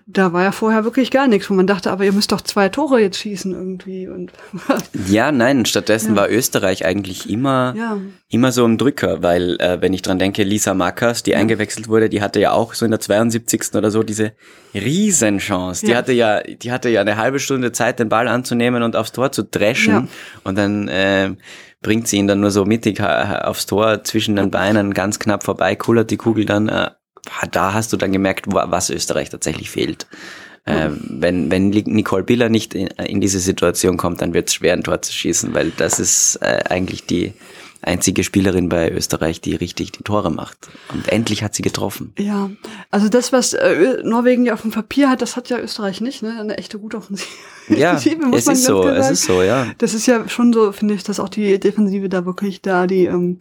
[0.07, 2.71] da war ja vorher wirklich gar nichts, wo man dachte, aber ihr müsst doch zwei
[2.71, 4.09] Tore jetzt schießen irgendwie.
[4.09, 4.33] Und
[5.09, 6.23] ja, nein, stattdessen ja.
[6.23, 7.99] war Österreich eigentlich immer, ja.
[8.31, 11.38] immer so ein Drücker, weil äh, wenn ich dran denke, Lisa Mackers, die ja.
[11.38, 13.75] eingewechselt wurde, die hatte ja auch so in der 72.
[13.75, 14.33] oder so diese
[14.75, 15.85] Riesenchance.
[15.85, 19.12] Die hatte ja, die hatte ja eine halbe Stunde Zeit, den Ball anzunehmen und aufs
[19.12, 20.09] Tor zu dreschen
[20.45, 21.35] und dann äh,
[21.83, 25.77] bringt sie ihn dann nur so mittig aufs Tor zwischen den Beinen, ganz knapp vorbei,
[25.77, 26.68] kullert die Kugel dann.
[26.68, 26.90] Äh,
[27.51, 30.07] da hast du dann gemerkt, was Österreich tatsächlich fehlt.
[30.64, 34.85] Äh, wenn, wenn Nicole Biller nicht in, diese Situation kommt, dann wird es schwer, ein
[34.85, 37.33] Tor zu schießen, weil das ist äh, eigentlich die,
[37.83, 40.57] einzige Spielerin bei Österreich, die richtig die Tore macht.
[40.92, 42.12] Und endlich hat sie getroffen.
[42.18, 42.51] Ja,
[42.90, 46.23] also das, was äh, Norwegen ja auf dem Papier hat, das hat ja Österreich nicht,
[46.23, 46.37] ne?
[46.38, 47.29] Eine echte gute Offensive.
[47.68, 48.05] Ja, es
[48.49, 49.68] ist so, es ist so, ja.
[49.79, 53.05] Das ist ja schon so, finde ich, dass auch die Defensive da wirklich da die
[53.05, 53.38] ähm,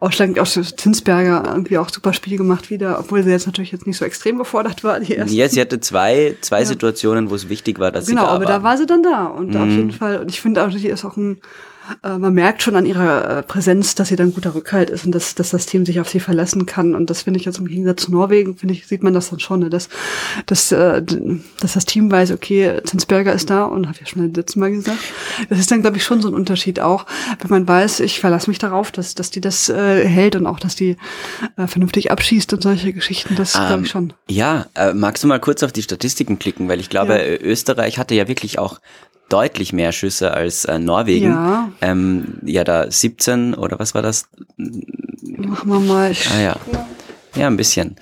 [0.00, 3.96] ausschlagend auch Zinsberger irgendwie auch super Spiel gemacht wieder, obwohl sie jetzt natürlich jetzt nicht
[3.96, 4.98] so extrem gefordert war.
[4.98, 5.36] Die erste.
[5.36, 6.66] Ja, sie hatte zwei, zwei ja.
[6.66, 8.38] Situationen, wo es wichtig war, dass genau, sie da war.
[8.40, 9.62] Genau, aber da war sie dann da und mhm.
[9.62, 10.18] auf jeden Fall.
[10.18, 11.40] Und ich finde auch, sie ist auch ein
[12.02, 15.34] man merkt schon an ihrer äh, Präsenz, dass sie dann guter Rückhalt ist und dass,
[15.34, 16.94] dass das Team sich auf sie verlassen kann.
[16.94, 19.40] Und das finde ich jetzt im Gegensatz zu Norwegen, finde ich, sieht man das dann
[19.40, 19.70] schon, ne?
[19.70, 19.88] dass,
[20.46, 21.02] dass, äh,
[21.60, 24.70] dass das Team weiß, okay, Zinsberger ist da und habe ja schon das letzte Mal
[24.70, 24.98] gesagt.
[25.48, 27.06] Das ist dann, glaube ich, schon so ein Unterschied auch,
[27.40, 30.60] wenn man weiß, ich verlasse mich darauf, dass, dass die das äh, hält und auch,
[30.60, 30.96] dass die
[31.56, 33.36] äh, vernünftig abschießt und solche Geschichten.
[33.36, 34.12] Das ähm, glaube ich schon.
[34.28, 37.36] Ja, äh, magst du mal kurz auf die Statistiken klicken, weil ich glaube, ja.
[37.40, 38.80] Österreich hatte ja wirklich auch
[39.34, 41.32] deutlich mehr Schüsse als äh, Norwegen.
[41.32, 41.72] Ja.
[41.80, 44.28] Ähm, ja, da 17 oder was war das?
[44.56, 46.14] Machen wir mal.
[46.32, 46.56] Ah ja.
[47.34, 47.96] Ja, ein bisschen.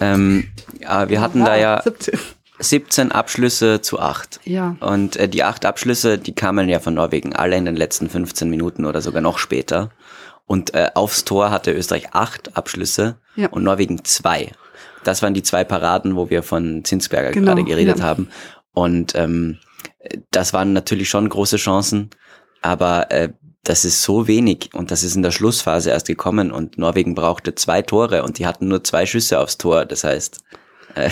[0.00, 0.48] Ähm,
[0.84, 2.18] aber wir hatten ja, da ja 17.
[2.58, 4.40] 17 Abschlüsse zu 8.
[4.44, 4.76] Ja.
[4.80, 8.50] Und äh, die 8 Abschlüsse, die kamen ja von Norwegen alle in den letzten 15
[8.50, 9.90] Minuten oder sogar noch später.
[10.46, 13.48] Und äh, aufs Tor hatte Österreich 8 Abschlüsse ja.
[13.50, 14.50] und Norwegen 2.
[15.04, 18.04] Das waren die zwei Paraden, wo wir von Zinsberger genau, gerade geredet ja.
[18.04, 18.28] haben.
[18.72, 19.58] Und ähm,
[20.30, 22.10] das waren natürlich schon große Chancen,
[22.60, 23.30] aber äh,
[23.64, 27.54] das ist so wenig und das ist in der Schlussphase erst gekommen und Norwegen brauchte
[27.54, 29.84] zwei Tore und die hatten nur zwei Schüsse aufs Tor.
[29.84, 30.40] Das heißt,
[30.96, 31.10] äh,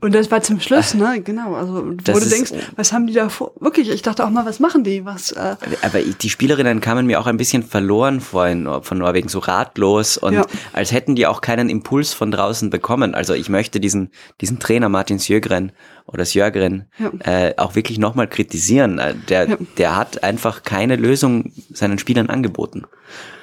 [0.00, 1.20] und das war zum Schluss, ne?
[1.22, 1.54] Genau.
[1.54, 3.52] Also, wo du denkst, was haben die da vor?
[3.58, 5.04] Wirklich, ich dachte auch mal, was machen die?
[5.04, 9.28] Was, äh Aber die Spielerinnen kamen mir auch ein bisschen verloren vor in, von Norwegen,
[9.28, 10.44] so ratlos und ja.
[10.72, 13.14] als hätten die auch keinen Impuls von draußen bekommen.
[13.14, 14.10] Also ich möchte diesen,
[14.40, 15.72] diesen Trainer Martin Sjögren
[16.08, 17.48] oder Sjögren ja.
[17.48, 18.98] äh, auch wirklich nochmal kritisieren.
[18.98, 19.56] Äh, der, ja.
[19.76, 22.84] der hat einfach keine Lösung seinen Spielern angeboten.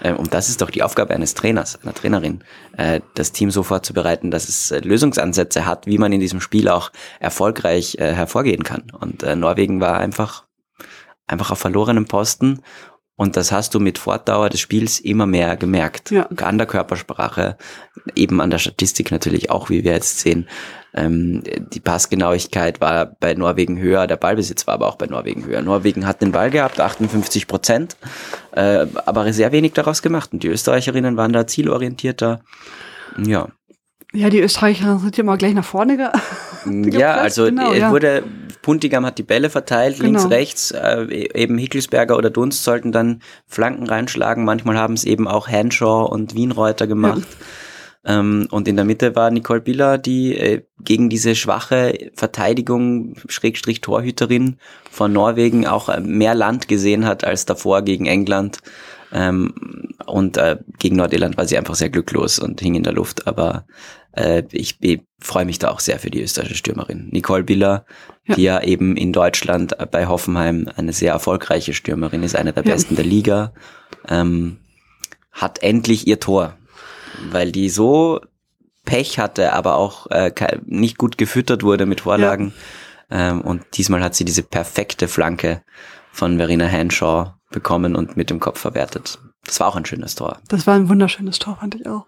[0.01, 2.43] Äh, und das ist doch die Aufgabe eines Trainers, einer Trainerin,
[2.78, 6.69] äh, das Team so vorzubereiten, dass es äh, Lösungsansätze hat, wie man in diesem Spiel
[6.69, 8.91] auch erfolgreich hervorgehen kann.
[8.99, 10.45] Und Norwegen war einfach,
[11.28, 12.62] einfach auf verlorenem Posten
[13.17, 16.12] Und das hast du mit Fortdauer des Spiels immer mehr gemerkt.
[16.12, 16.28] Ja.
[16.38, 17.58] An der Körpersprache,
[18.15, 20.47] eben an der Statistik natürlich auch, wie wir jetzt sehen.
[20.93, 25.62] Ähm, die Passgenauigkeit war bei Norwegen höher, der Ballbesitz war aber auch bei Norwegen höher.
[25.62, 27.95] Norwegen hat den Ball gehabt, 58 Prozent,
[28.51, 30.32] äh, aber sehr wenig daraus gemacht.
[30.34, 32.41] Und die Österreicherinnen waren da zielorientierter.
[33.17, 33.47] Ja.
[34.15, 36.08] Ja, die Österreicher sind ja mal gleich nach vorne ge
[36.91, 37.91] Ja, also genau, ja.
[37.91, 38.23] wurde,
[38.62, 40.10] Puntigam hat die Bälle verteilt, genau.
[40.10, 44.45] links, rechts, äh, eben Hickelsberger oder Dunst sollten dann Flanken reinschlagen.
[44.45, 47.28] Manchmal haben es eben auch Henshaw und Wienreuter gemacht.
[48.06, 48.19] Ja.
[48.19, 53.82] Ähm, und in der Mitte war Nicole Biller, die äh, gegen diese schwache Verteidigung, Schrägstrich
[53.82, 54.58] Torhüterin
[54.91, 58.60] von Norwegen auch äh, mehr Land gesehen hat als davor gegen England.
[59.12, 59.54] Ähm,
[60.06, 63.28] und äh, gegen Nordirland war sie einfach sehr glücklos und hing in der Luft.
[63.28, 63.65] Aber
[64.15, 67.10] äh, ich, ich freue mich da auch sehr für die österreichische Stürmerin.
[67.12, 67.86] Nicole Biller,
[68.25, 68.36] ja.
[68.36, 72.71] die ja eben in Deutschland bei Hoffenheim eine sehr erfolgreiche Stürmerin ist, eine der ja.
[72.73, 73.54] besten der Liga,
[74.08, 74.58] ähm,
[75.32, 76.58] hat endlich ihr Tor.
[77.32, 78.21] Weil die so
[78.84, 80.32] Pech hatte, aber auch äh,
[80.65, 82.54] nicht gut gefüttert wurde mit Vorlagen.
[83.10, 83.32] Ja.
[83.32, 85.63] Ähm, und diesmal hat sie diese perfekte Flanke
[86.12, 89.19] von Verena Henshaw bekommen und mit dem Kopf verwertet.
[89.45, 90.39] Das war auch ein schönes Tor.
[90.47, 92.06] Das war ein wunderschönes Tor, fand ich auch.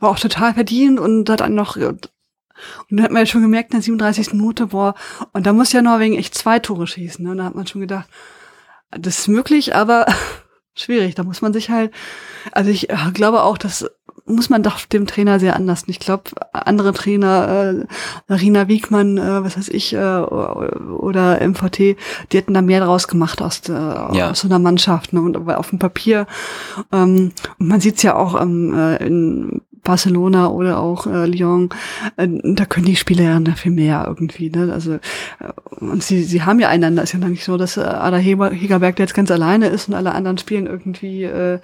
[0.00, 2.10] War auch total verdient und hat dann noch, und
[2.90, 4.32] dann hat man ja schon gemerkt, in der 37.
[4.32, 4.94] Minute, boah,
[5.32, 7.24] und da muss ja Norwegen echt zwei Tore schießen.
[7.24, 7.32] Ne?
[7.32, 8.08] Und da hat man schon gedacht,
[8.90, 10.06] das ist möglich, aber
[10.74, 11.14] schwierig.
[11.14, 11.92] Da muss man sich halt,
[12.52, 13.88] also ich äh, glaube auch, dass
[14.28, 15.84] muss man doch dem Trainer sehr anders.
[15.86, 17.86] Ich glaube, andere Trainer,
[18.28, 23.08] äh, Rina Wiegmann, äh, was weiß ich, äh, oder MVT, die hätten da mehr draus
[23.08, 24.30] gemacht aus, äh, ja.
[24.30, 25.12] aus so einer Mannschaft.
[25.12, 25.20] Ne?
[25.20, 26.26] Und auf dem Papier.
[26.92, 31.70] Ähm, und man sieht es ja auch ähm, äh, in Barcelona oder auch äh, Lyon,
[32.18, 34.50] äh, da können die Spieler ja viel mehr irgendwie.
[34.50, 34.70] Ne?
[34.70, 34.98] Also äh,
[35.80, 37.02] und sie, sie haben ja einander.
[37.02, 40.14] Ist ja nicht so, dass äh, Ada Hegerberg der jetzt ganz alleine ist und alle
[40.14, 41.58] anderen spielen irgendwie äh,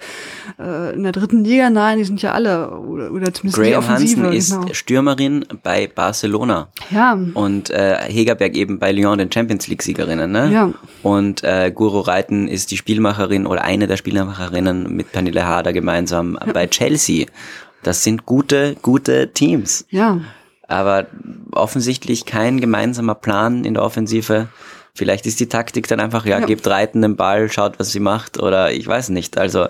[0.57, 1.69] äh, in der dritten Liga.
[1.69, 4.23] Nein, die sind ja alle oder, oder zumindest Graham die Offensive.
[4.23, 4.73] Hansen ist genau.
[4.73, 6.69] Stürmerin bei Barcelona.
[6.89, 7.19] Ja.
[7.35, 10.31] Und äh, Hegerberg eben bei Lyon, den Champions League Siegerinnen.
[10.31, 10.51] Ne?
[10.51, 10.73] Ja.
[11.03, 16.39] Und äh, Guru Reiten ist die Spielmacherin oder eine der Spielmacherinnen mit Pernille Harder gemeinsam
[16.43, 16.51] ja.
[16.51, 17.27] bei Chelsea.
[17.85, 19.85] Das sind gute, gute Teams.
[19.91, 20.19] Ja.
[20.67, 21.05] Aber
[21.51, 24.47] offensichtlich kein gemeinsamer Plan in der Offensive.
[24.95, 26.45] Vielleicht ist die Taktik dann einfach, ja, ja.
[26.47, 29.37] gebt Reiten den Ball, schaut, was sie macht, oder ich weiß nicht.
[29.37, 29.67] Also,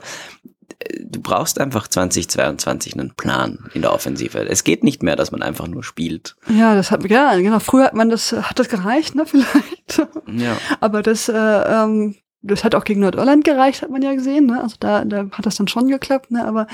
[1.01, 4.47] du brauchst einfach 2022 einen Plan in der Offensive.
[4.47, 6.37] Es geht nicht mehr, dass man einfach nur spielt.
[6.47, 7.59] Ja, das hat, ja, genau.
[7.59, 10.07] Früher hat man das, hat das gereicht, ne, vielleicht.
[10.27, 10.55] Ja.
[10.79, 12.15] Aber das, äh, ähm,
[12.47, 14.45] das hat auch gegen Nordirland gereicht, hat man ja gesehen.
[14.45, 14.61] Ne?
[14.61, 16.31] Also da, da hat das dann schon geklappt.
[16.31, 16.45] Ne?
[16.45, 16.67] Aber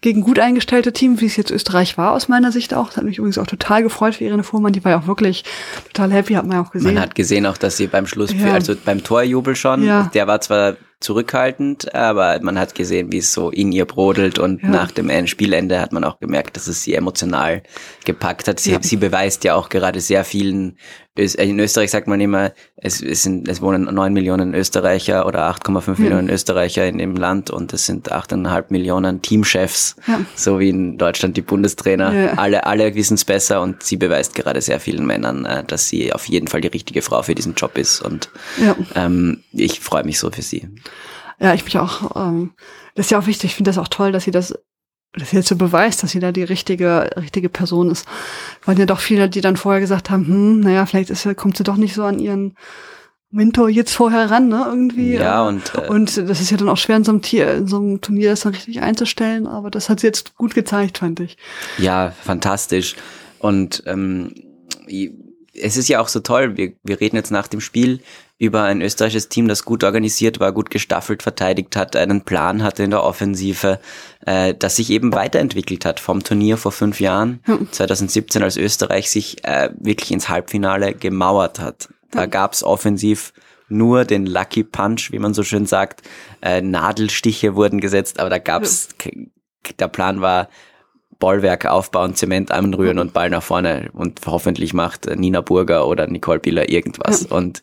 [0.00, 3.04] gegen gut eingestellte Teams, wie es jetzt Österreich war, aus meiner Sicht auch, das hat
[3.04, 4.72] mich übrigens auch total gefreut für Irene Fuhrmann.
[4.72, 5.44] Die war ja auch wirklich
[5.92, 6.94] total happy, hat man ja auch gesehen.
[6.94, 8.52] Man hat gesehen auch, dass sie beim Schluss, ja.
[8.52, 10.10] also beim Torjubel schon, ja.
[10.14, 14.62] der war zwar zurückhaltend, aber man hat gesehen, wie es so in ihr brodelt und
[14.62, 14.68] ja.
[14.68, 17.62] nach dem Spielende hat man auch gemerkt, dass es sie emotional
[18.04, 18.60] gepackt hat.
[18.60, 18.82] Sie, ja.
[18.82, 20.78] sie beweist ja auch gerade sehr vielen,
[21.16, 25.86] in Österreich sagt man immer, es, es, sind, es wohnen neun Millionen Österreicher oder 8,5
[25.86, 25.94] ja.
[25.98, 29.96] Millionen Österreicher in dem Land und es sind achteinhalb Millionen Teamchefs,
[30.34, 32.34] so wie in Deutschland die Bundestrainer.
[32.36, 36.12] Alle, alle wissen es besser und sie beweist gerade sehr vielen Männern, äh, dass sie
[36.12, 38.30] auf jeden Fall die richtige Frau für diesen Job ist und
[38.94, 40.68] ähm, ich freue mich so für sie.
[41.38, 42.16] Ja, ich mich auch.
[42.16, 42.52] Ähm,
[42.94, 43.50] das ist ja auch wichtig.
[43.50, 44.54] Ich finde das auch toll, dass sie das,
[45.16, 48.06] dass sie jetzt so beweist, dass sie da die richtige, richtige Person ist.
[48.64, 51.64] Weil ja doch viele, die dann vorher gesagt haben, hm, naja, vielleicht ist, kommt sie
[51.64, 52.56] doch nicht so an ihren
[53.30, 55.14] Mentor jetzt vorher ran, ne, irgendwie.
[55.14, 57.66] Ja, und, äh, und das ist ja dann auch schwer in so einem, Tier, in
[57.66, 61.20] so einem Turnier das dann richtig einzustellen, aber das hat sie jetzt gut gezeigt, fand
[61.20, 61.36] ich.
[61.78, 62.94] Ja, fantastisch.
[63.38, 64.32] Und ähm,
[65.54, 68.00] es ist ja auch so toll, wir, wir reden jetzt nach dem Spiel
[68.38, 72.82] über ein österreichisches Team, das gut organisiert war, gut gestaffelt verteidigt hat, einen Plan hatte
[72.82, 73.80] in der Offensive,
[74.26, 77.68] äh, das sich eben weiterentwickelt hat vom Turnier vor fünf Jahren, hm.
[77.70, 81.88] 2017, als Österreich sich äh, wirklich ins Halbfinale gemauert hat.
[82.10, 82.30] Da hm.
[82.30, 83.32] gab's offensiv
[83.68, 86.02] nur den Lucky Punch, wie man so schön sagt.
[86.42, 89.30] Äh, Nadelstiche wurden gesetzt, aber da gab's, hm.
[89.78, 90.48] der Plan war,
[91.18, 96.40] Bollwerk aufbauen, Zement anrühren und Ball nach vorne und hoffentlich macht Nina Burger oder Nicole
[96.40, 97.24] Biller irgendwas.
[97.24, 97.62] Und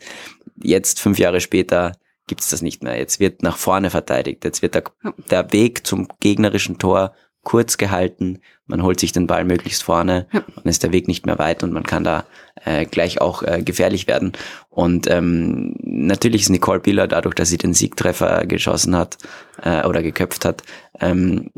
[0.61, 1.93] jetzt, fünf Jahre später,
[2.27, 2.97] gibt's das nicht mehr.
[2.97, 4.43] Jetzt wird nach vorne verteidigt.
[4.43, 4.83] Jetzt wird der,
[5.29, 10.41] der Weg zum gegnerischen Tor kurz gehalten, man holt sich den Ball möglichst vorne, ja.
[10.55, 12.25] dann ist der Weg nicht mehr weit und man kann da
[12.63, 14.31] äh, gleich auch äh, gefährlich werden.
[14.69, 19.17] Und ähm, natürlich ist Nicole Bieler dadurch, dass sie den Siegtreffer geschossen hat
[19.61, 20.63] äh, oder geköpft hat,
[20.99, 21.51] ähm,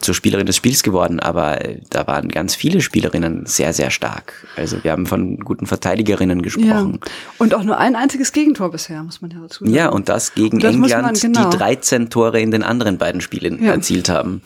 [0.00, 1.18] zur Spielerin des Spiels geworden.
[1.18, 4.46] Aber äh, da waren ganz viele Spielerinnen sehr, sehr stark.
[4.56, 7.00] Also wir haben von guten Verteidigerinnen gesprochen.
[7.02, 7.10] Ja.
[7.38, 9.74] Und auch nur ein einziges Gegentor bisher, muss man ja dazu sagen.
[9.74, 11.50] Ja, und das gegen und das England, man, genau.
[11.50, 13.72] die 13 Tore in den anderen beiden Spielen ja.
[13.72, 14.42] erzielt haben.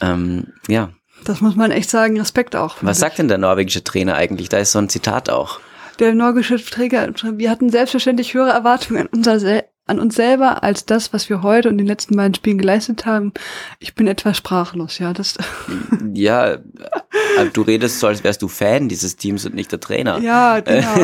[0.00, 0.90] Ähm, ja.
[1.24, 2.76] Das muss man echt sagen, Respekt auch.
[2.80, 4.48] Was sagt denn der norwegische Trainer eigentlich?
[4.48, 5.60] Da ist so ein Zitat auch.
[5.98, 11.12] Der norwegische Trainer, wir hatten selbstverständlich höhere Erwartungen an unser, an uns selber als das,
[11.12, 13.32] was wir heute und in den letzten beiden Spielen geleistet haben.
[13.80, 15.12] Ich bin etwas sprachlos, ja.
[15.12, 15.36] Das
[16.14, 16.58] ja,
[17.52, 20.18] du redest so, als wärst du Fan dieses Teams und nicht der Trainer.
[20.18, 20.94] Ja, genau.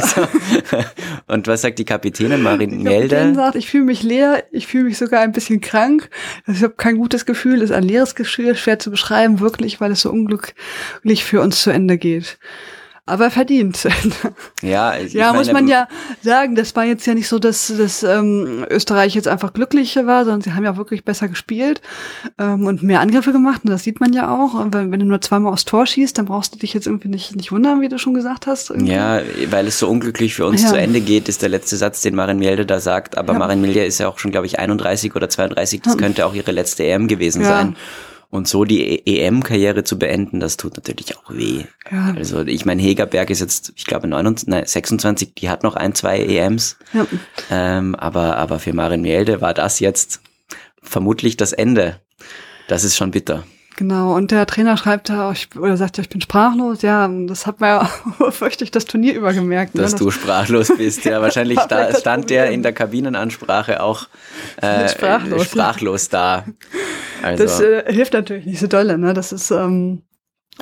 [1.26, 3.28] und was sagt die Kapitänin Marin Melde?
[3.28, 6.08] Die sagt, ich fühle mich leer, ich fühle mich sogar ein bisschen krank.
[6.46, 9.92] Ich habe kein gutes Gefühl, es ist ein leeres Gefühl, schwer zu beschreiben, wirklich, weil
[9.92, 12.38] es so unglücklich für uns zu Ende geht
[13.06, 13.88] aber verdient.
[14.62, 15.86] Ja, ich ja, meine, muss man ja
[16.22, 20.24] sagen, das war jetzt ja nicht so, dass, dass ähm, Österreich jetzt einfach glücklicher war,
[20.24, 21.82] sondern sie haben ja wirklich besser gespielt
[22.38, 24.54] ähm, und mehr Angriffe gemacht und das sieht man ja auch.
[24.54, 27.08] Und wenn, wenn du nur zweimal aufs Tor schießt, dann brauchst du dich jetzt irgendwie
[27.08, 28.70] nicht, nicht wundern, wie du schon gesagt hast.
[28.70, 28.92] Irgendwie.
[28.92, 30.70] Ja, weil es so unglücklich für uns ja.
[30.70, 33.18] zu Ende geht, ist der letzte Satz, den Marin Mielde da sagt.
[33.18, 33.38] Aber ja.
[33.38, 35.82] Marin Mielde ist ja auch schon, glaube ich, 31 oder 32.
[35.82, 35.98] Das ja.
[35.98, 37.76] könnte auch ihre letzte EM gewesen sein.
[38.28, 41.64] Und so die EM-Karriere zu beenden, das tut natürlich auch weh.
[41.90, 42.12] Ja.
[42.16, 45.94] Also ich meine, Hegerberg ist jetzt, ich glaube, 29, nein, 26, die hat noch ein,
[45.94, 46.76] zwei EMs.
[46.92, 47.06] Ja.
[47.50, 50.20] Ähm, aber, aber für Marin Mielde war das jetzt
[50.82, 52.00] vermutlich das Ende.
[52.68, 53.44] Das ist schon bitter.
[53.76, 56.80] Genau, und der Trainer schreibt da, oder sagt ja, ich bin sprachlos.
[56.80, 59.74] Ja, das hat man ja fürchte ich das Turnier über gemerkt.
[59.74, 59.82] Ne?
[59.82, 59.98] Dass ne?
[59.98, 61.04] du sprachlos bist.
[61.04, 64.08] Ja, wahrscheinlich da, stand der in der Kabinenansprache auch
[64.62, 66.46] äh, sprachlos, sprachlos da.
[67.22, 69.12] Also, das äh, hilft natürlich nicht so dolle, ne?
[69.12, 70.02] Das ist ähm,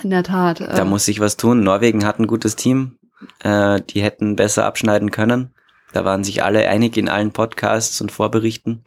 [0.02, 0.60] in der Tat.
[0.60, 1.62] Äh, da muss sich was tun.
[1.62, 2.98] Norwegen hat ein gutes Team.
[3.44, 5.54] Äh, die hätten besser abschneiden können.
[5.92, 8.82] Da waren sich alle einig in allen Podcasts und Vorberichten.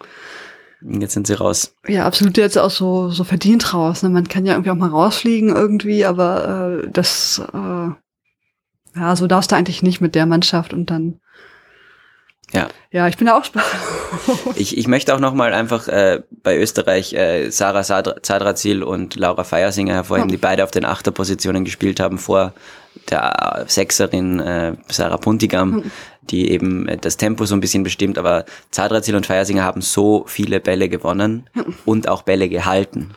[0.82, 1.76] Jetzt sind sie raus.
[1.88, 4.04] Ja, absolut jetzt auch so, so verdient raus.
[4.04, 4.10] Ne?
[4.10, 7.90] Man kann ja irgendwie auch mal rausfliegen irgendwie, aber äh, das, äh,
[9.00, 11.20] ja, so darfst du eigentlich nicht mit der Mannschaft und dann.
[12.54, 12.68] Ja.
[12.92, 13.70] Ja, ich bin da auch spannend.
[14.56, 19.94] ich, ich möchte auch nochmal einfach äh, bei Österreich äh, Sarah Zadrazil und Laura Feiersinger
[19.94, 20.36] hervorheben, ja.
[20.36, 22.54] die beide auf den Achterpositionen gespielt haben vor
[23.10, 25.92] der Sechserin äh, Sarah Puntigam, mhm.
[26.30, 30.26] Die eben äh, das Tempo so ein bisschen bestimmt, aber Zadrazil und Feiersinger haben so
[30.28, 31.50] viele Bälle gewonnen
[31.86, 33.12] und auch Bälle gehalten.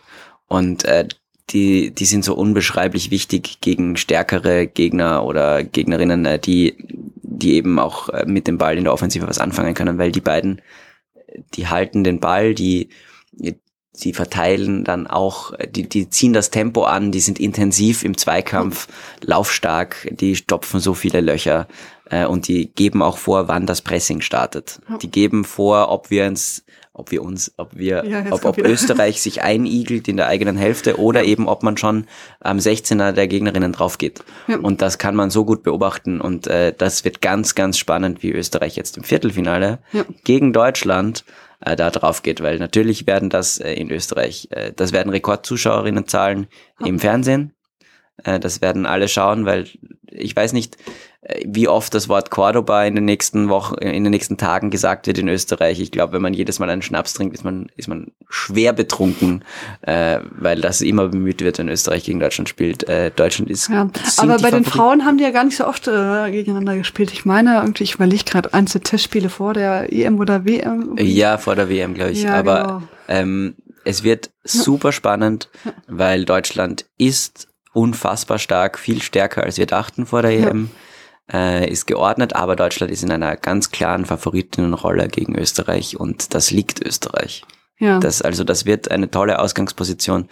[0.48, 1.06] Und äh,
[1.50, 6.76] die, die sind so unbeschreiblich wichtig gegen stärkere Gegner oder Gegnerinnen, äh, die,
[7.22, 10.20] die eben auch äh, mit dem Ball in der Offensive was anfangen können, weil die
[10.20, 10.60] beiden,
[11.54, 12.88] die halten den Ball, die,
[13.94, 18.86] die verteilen dann auch, die, die ziehen das Tempo an, die sind intensiv im Zweikampf,
[19.20, 21.66] laufstark, die stopfen so viele Löcher
[22.10, 24.80] äh, und die geben auch vor, wann das Pressing startet.
[25.02, 29.20] Die geben vor, ob wir uns, ob wir uns, ob wir, ja, ob, ob Österreich
[29.20, 32.06] sich einigelt in der eigenen Hälfte oder eben ob man schon
[32.40, 34.22] am 16er der Gegnerinnen drauf geht.
[34.46, 34.58] Ja.
[34.58, 38.30] Und das kann man so gut beobachten und äh, das wird ganz, ganz spannend, wie
[38.30, 40.04] Österreich jetzt im Viertelfinale ja.
[40.24, 41.24] gegen Deutschland
[41.60, 46.48] äh, da drauf geht, weil natürlich werden das äh, in Österreich, äh, das werden Rekordzuschauerinnenzahlen
[46.84, 47.52] im Fernsehen.
[48.24, 49.66] Äh, das werden alle schauen, weil
[50.12, 50.76] ich weiß nicht,
[51.22, 55.06] äh, wie oft das Wort Cordoba in den nächsten Wochen, in den nächsten Tagen gesagt
[55.06, 55.80] wird in Österreich.
[55.80, 59.44] Ich glaube, wenn man jedes Mal einen Schnaps trinkt, ist man, ist man schwer betrunken,
[59.82, 62.88] äh, weil das immer bemüht wird, wenn Österreich gegen Deutschland spielt.
[62.88, 63.68] Äh, Deutschland ist.
[63.68, 67.12] Ja, aber bei den Frauen haben die ja gar nicht so oft äh, gegeneinander gespielt.
[67.12, 70.96] Ich meine, irgendwie, ich überlege gerade eins der Testspiele vor der EM oder WM.
[70.98, 72.22] Ja, vor der WM, glaube ich.
[72.22, 72.82] Ja, aber genau.
[73.08, 73.54] ähm,
[73.84, 75.48] es wird super spannend,
[75.86, 80.70] weil Deutschland ist unfassbar stark, viel stärker als wir dachten vor der EM.
[80.72, 80.80] Ja
[81.32, 86.50] äh, ist geordnet, aber Deutschland ist in einer ganz klaren Favoritinnenrolle gegen Österreich und das
[86.50, 87.44] liegt Österreich.
[87.78, 87.98] Ja.
[87.98, 90.28] Das, also das wird eine tolle Ausgangsposition.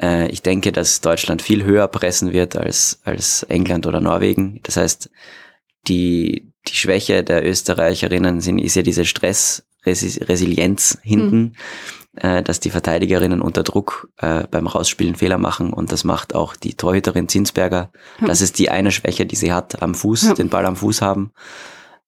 [0.00, 4.60] Äh, ich denke, dass Deutschland viel höher pressen wird als, als England oder Norwegen.
[4.62, 5.10] Das heißt,
[5.88, 11.38] die, die Schwäche der Österreicherinnen sind, ist ja diese Stressresilienz hinten.
[11.38, 11.52] Mhm
[12.16, 16.56] äh, dass die Verteidigerinnen unter Druck äh, beim Rausspielen Fehler machen und das macht auch
[16.56, 17.90] die Torhüterin Zinsberger.
[18.20, 20.34] Das ist die eine Schwäche, die sie hat am Fuß, ja.
[20.34, 21.32] den Ball am Fuß haben.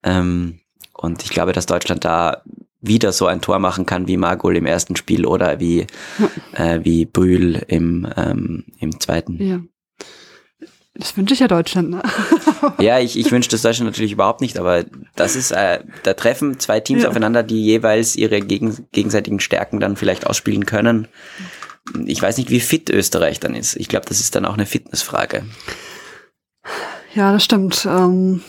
[0.02, 0.60] Ähm,
[0.94, 2.42] und ich glaube, dass Deutschland da
[2.80, 5.86] wieder so ein Tor machen kann wie Margol im ersten Spiel oder wie,
[6.54, 9.42] äh, wie Brühl im, ähm, im zweiten.
[9.42, 9.60] Ja.
[10.94, 12.02] Das wünsche ich ja Deutschland, ne?
[12.80, 16.58] ja, ich, ich wünsche das Deutschland natürlich überhaupt nicht, aber das ist, äh, da treffen
[16.58, 17.08] zwei Teams ja.
[17.08, 21.08] aufeinander, die jeweils ihre gegen, gegenseitigen Stärken dann vielleicht ausspielen können.
[22.06, 23.76] ich weiß nicht, wie fit Österreich dann ist.
[23.76, 25.44] Ich glaube, das ist dann auch eine Fitnessfrage.
[27.14, 27.86] Ja, das stimmt.
[27.86, 28.42] Ähm,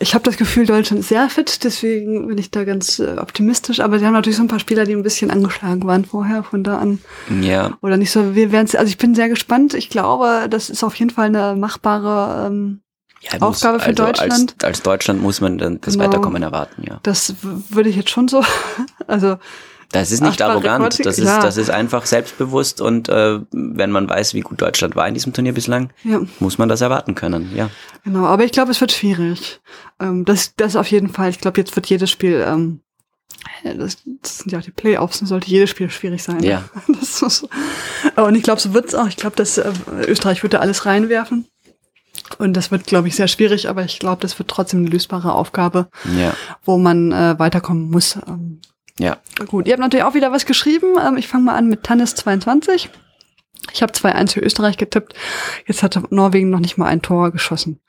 [0.00, 3.80] ich habe das Gefühl, Deutschland ist sehr fit, deswegen bin ich da ganz äh, optimistisch.
[3.80, 6.64] Aber sie haben natürlich so ein paar Spieler, die ein bisschen angeschlagen waren vorher, von
[6.64, 6.98] da an.
[7.42, 7.76] Ja.
[7.82, 8.34] Oder nicht so.
[8.34, 9.74] Wir werden also ich bin sehr gespannt.
[9.74, 12.80] Ich glaube, das ist auf jeden Fall eine machbare ähm,
[13.20, 14.54] ja, Aufgabe für also Deutschland.
[14.58, 16.06] Als, als, Deutschland muss man dann das genau.
[16.06, 17.00] Weiterkommen erwarten, ja.
[17.02, 18.42] Das würde ich jetzt schon so.
[19.06, 19.36] also
[20.00, 24.34] das ist nicht arrogant, das ist, das ist einfach selbstbewusst und äh, wenn man weiß,
[24.34, 26.20] wie gut Deutschland war in diesem Turnier bislang, ja.
[26.40, 27.70] muss man das erwarten können, ja.
[28.04, 29.60] Genau, aber ich glaube, es wird schwierig.
[30.00, 31.30] Ähm, das, das auf jeden Fall.
[31.30, 32.80] Ich glaube, jetzt wird jedes Spiel, ähm,
[33.64, 36.42] das, das sind ja auch die Playoffs, dann sollte jedes Spiel schwierig sein.
[36.42, 36.64] Ja.
[36.88, 37.48] Das ist,
[38.16, 39.08] und ich glaube, so wird es auch.
[39.08, 39.72] Ich glaube, dass äh,
[40.06, 41.46] Österreich wird da alles reinwerfen.
[42.38, 45.32] Und das wird, glaube ich, sehr schwierig, aber ich glaube, das wird trotzdem eine lösbare
[45.32, 46.34] Aufgabe, ja.
[46.64, 48.18] wo man äh, weiterkommen muss.
[48.26, 48.60] Ähm,
[48.98, 49.18] ja.
[49.46, 50.94] Gut, ihr habt natürlich auch wieder was geschrieben.
[51.04, 52.88] Ähm, ich fange mal an mit Tannis22.
[53.72, 55.14] Ich habe 2-1 für Österreich getippt.
[55.66, 57.80] Jetzt hat Norwegen noch nicht mal ein Tor geschossen.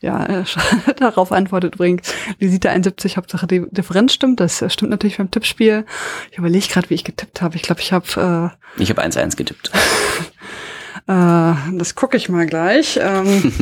[0.00, 0.44] Ja, äh,
[0.96, 4.40] darauf antwortet übrigens Lisita 71, Hauptsache die Differenz stimmt.
[4.40, 5.84] Das äh, stimmt natürlich beim Tippspiel.
[6.30, 7.56] Ich überlege gerade, wie ich getippt habe.
[7.56, 8.52] Ich glaube, ich habe...
[8.78, 9.70] Äh, ich habe 1-1 getippt.
[11.06, 12.98] äh, das gucke ich mal gleich.
[13.00, 13.52] Ähm,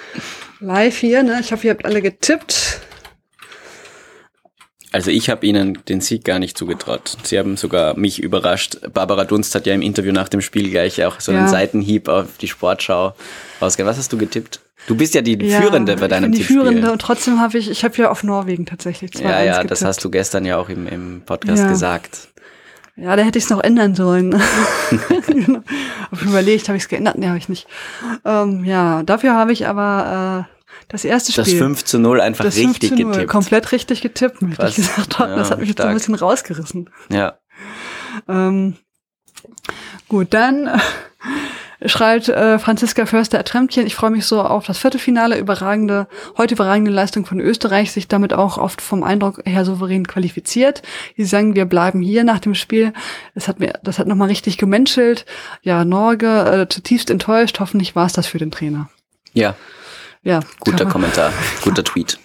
[0.60, 1.40] live hier, ne?
[1.40, 2.80] Ich hoffe, ihr habt alle getippt.
[4.92, 7.16] Also ich habe ihnen den Sieg gar nicht zugetraut.
[7.22, 8.78] Sie haben sogar mich überrascht.
[8.92, 11.48] Barbara Dunst hat ja im Interview nach dem Spiel gleich auch so einen ja.
[11.48, 13.14] Seitenhieb auf die Sportschau
[13.60, 13.88] ausgegeben.
[13.88, 14.60] Was hast du getippt?
[14.86, 16.56] Du bist ja die ja, Führende bei deinem Tippspiel.
[16.56, 19.52] die Führende und trotzdem habe ich, ich habe ja auf Norwegen tatsächlich zwei Ja, ja,
[19.56, 19.70] getippt.
[19.70, 21.68] das hast du gestern ja auch im, im Podcast ja.
[21.68, 22.28] gesagt.
[22.96, 24.30] Ja, da hätte ich es noch ändern sollen.
[25.26, 25.60] genau.
[26.10, 27.16] Auf überlegt, habe ich es geändert?
[27.16, 27.66] Nee, habe ich nicht.
[28.24, 31.44] Ähm, ja, dafür habe ich aber äh, das erste Spiel.
[31.44, 33.30] Das 5 zu 0 einfach das richtig 5 zu 0, getippt.
[33.30, 35.30] Komplett richtig getippt, möchte ich gesagt haben.
[35.30, 35.92] Ja, das hat mich stark.
[35.92, 36.90] jetzt so ein bisschen rausgerissen.
[37.10, 37.38] Ja.
[38.28, 38.76] Ähm,
[40.08, 45.38] gut, dann äh, schreibt äh, Franziska Förster Ertremtchen, ich freue mich so auf das Viertelfinale,
[45.38, 50.82] überragende, heute überragende Leistung von Österreich, sich damit auch oft vom Eindruck her souverän qualifiziert.
[51.16, 52.92] Sie sagen, wir bleiben hier nach dem Spiel.
[53.34, 55.24] Das hat mir, das hat nochmal richtig gemenschelt.
[55.62, 58.90] Ja, Norge, äh, zutiefst enttäuscht, hoffentlich war es das für den Trainer.
[59.32, 59.54] Ja,
[60.22, 60.40] ja.
[60.60, 62.18] Guter Kommentar, guter Tweet.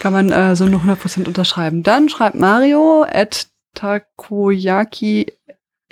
[0.00, 1.82] Kann man äh, so nur 100% unterschreiben.
[1.82, 5.26] Dann schreibt Mario at Takoyaki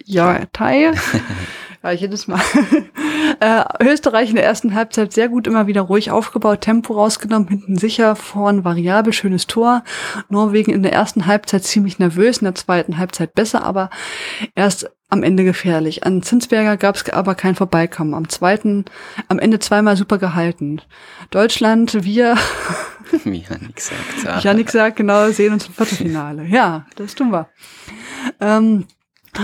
[0.04, 0.92] Yatai.
[1.82, 2.40] ja, jedes Mal.
[3.40, 7.76] äh, Österreich in der ersten Halbzeit sehr gut, immer wieder ruhig aufgebaut, Tempo rausgenommen, hinten
[7.76, 9.84] sicher, vorn variabel, schönes Tor.
[10.28, 13.90] Norwegen in der ersten Halbzeit ziemlich nervös, in der zweiten Halbzeit besser, aber
[14.54, 16.04] erst am Ende gefährlich.
[16.04, 18.14] An Zinsberger gab es aber kein Vorbeikommen.
[18.14, 18.84] Am zweiten,
[19.28, 20.82] am Ende zweimal super gehalten.
[21.30, 22.36] Deutschland, wir.
[23.24, 24.44] Janik sagt.
[24.44, 26.44] Janik sagt, genau, sehen uns im Viertelfinale.
[26.44, 27.48] Ja, das tun wir.
[28.40, 28.84] Ähm,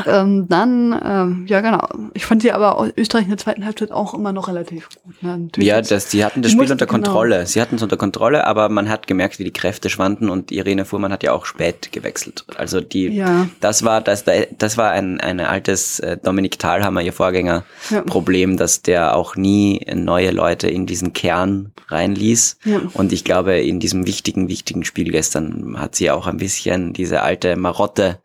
[0.07, 1.87] ähm, dann, ähm, ja genau.
[2.15, 5.23] Ich fand sie aber Österreich in der zweiten Halbzeit auch immer noch relativ gut.
[5.23, 5.49] Ne?
[5.59, 7.03] Ja, das, sie hatten das Spiel unter genau.
[7.03, 7.37] Kontrolle.
[7.37, 7.47] Genau.
[7.47, 10.85] Sie hatten es unter Kontrolle, aber man hat gemerkt, wie die Kräfte schwanden und Irene
[10.85, 12.45] Fuhrmann hat ja auch spät gewechselt.
[12.57, 13.49] Also die, ja.
[13.61, 14.25] das war das,
[14.59, 18.03] das war ein, ein altes äh, Dominik Thalhammer, ihr Vorgänger, ja.
[18.03, 22.59] Problem, dass der auch nie neue Leute in diesen Kern reinließ.
[22.65, 22.81] Ja.
[22.95, 27.23] Und ich glaube, in diesem wichtigen, wichtigen Spiel gestern hat sie auch ein bisschen diese
[27.23, 28.19] alte Marotte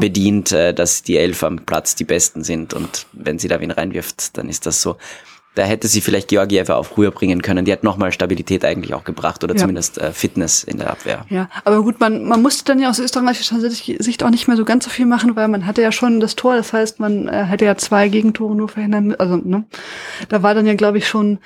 [0.00, 2.72] bedient, äh, dass die Elf am Platz die Besten sind.
[2.72, 4.96] Und wenn sie da wen reinwirft, dann ist das so
[5.54, 7.64] da hätte sie vielleicht Georgieva auch früher bringen können.
[7.64, 9.60] Die hat nochmal Stabilität eigentlich auch gebracht oder ja.
[9.60, 11.26] zumindest äh, Fitness in der Abwehr.
[11.30, 14.64] Ja, aber gut, man, man musste dann ja aus österreichischer Sicht auch nicht mehr so
[14.64, 16.56] ganz so viel machen, weil man hatte ja schon das Tor.
[16.56, 19.64] Das heißt, man äh, hätte ja zwei Gegentore nur verhindern Also, ne?
[20.28, 21.38] Da war dann ja, glaube ich, schon,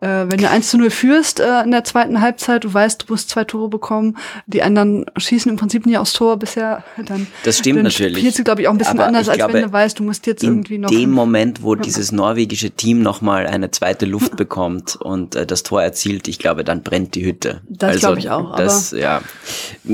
[0.00, 3.12] äh, wenn du 1 zu 0 führst äh, in der zweiten Halbzeit, du weißt, du
[3.12, 7.58] musst zwei Tore bekommen, die anderen schießen im Prinzip nie aufs Tor bisher, dann, das
[7.58, 8.18] stimmt dann natürlich.
[8.18, 10.02] spielst du, glaube ich, auch ein bisschen aber anders, als glaube, wenn du weißt, du
[10.02, 10.90] musst jetzt irgendwie noch.
[10.90, 11.80] In dem Moment, wo ja.
[11.80, 16.64] dieses norwegische Team nochmal eine zweite Luft bekommt und äh, das Tor erzielt, ich glaube,
[16.64, 17.62] dann brennt die Hütte.
[17.68, 18.56] Das also, glaube ich auch.
[18.56, 19.22] Das, ja,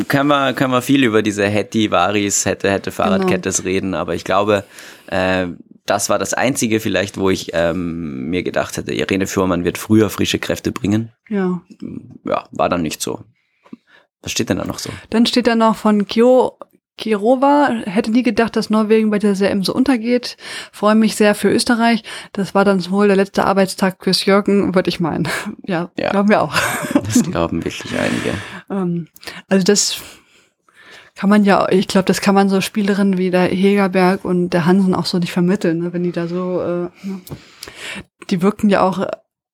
[0.08, 3.68] können wir, können wir viel über diese Hetty, Varis, hätte, hätte Fahrradkettes genau.
[3.68, 4.64] reden, aber ich glaube,
[5.06, 5.46] äh,
[5.86, 10.08] das war das Einzige vielleicht, wo ich ähm, mir gedacht hätte, Irene Fuhrmann wird früher
[10.08, 11.12] frische Kräfte bringen.
[11.28, 11.62] Ja.
[12.24, 13.24] Ja, war dann nicht so.
[14.22, 14.90] Was steht denn da noch so?
[15.08, 16.58] Dann steht da noch von Kyo
[17.00, 20.36] Kirova hätte nie gedacht, dass Norwegen bei der CM so untergeht.
[20.70, 22.04] Freue mich sehr für Österreich.
[22.32, 25.26] Das war dann wohl der letzte Arbeitstag fürs Jürgen, würde ich meinen.
[25.66, 26.54] Ja, ja, glauben wir auch.
[26.94, 28.34] Das glauben wirklich einige.
[28.70, 29.08] Ähm,
[29.48, 30.00] also das
[31.16, 34.64] kann man ja, ich glaube, das kann man so Spielerinnen wie der Hegerberg und der
[34.64, 35.92] Hansen auch so nicht vermitteln, ne?
[35.92, 37.20] wenn die da so, äh, ne?
[38.30, 39.04] die wirkten ja auch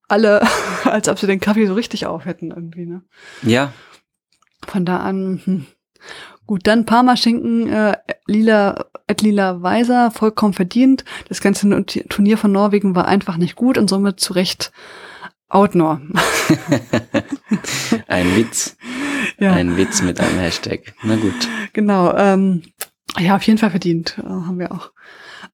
[0.07, 0.47] alle,
[0.85, 2.85] als ob sie den Kaffee so richtig auf hätten irgendwie.
[2.85, 3.03] Ne?
[3.43, 3.73] Ja.
[4.67, 5.41] Von da an.
[5.45, 5.67] Hm.
[6.47, 11.05] Gut, dann Parmaschinken, äh, lila, at lila Weiser, vollkommen verdient.
[11.29, 11.69] Das ganze
[12.09, 14.73] Turnier von Norwegen war einfach nicht gut und somit zu Recht
[15.49, 16.01] Outnor.
[18.09, 18.77] Ein Witz.
[19.39, 19.53] Ja.
[19.53, 20.95] Ein Witz mit einem Hashtag.
[21.03, 21.49] Na gut.
[21.75, 22.15] Genau.
[22.17, 22.63] Ähm,
[23.19, 24.17] ja, auf jeden Fall verdient.
[24.19, 24.93] Äh, haben wir auch.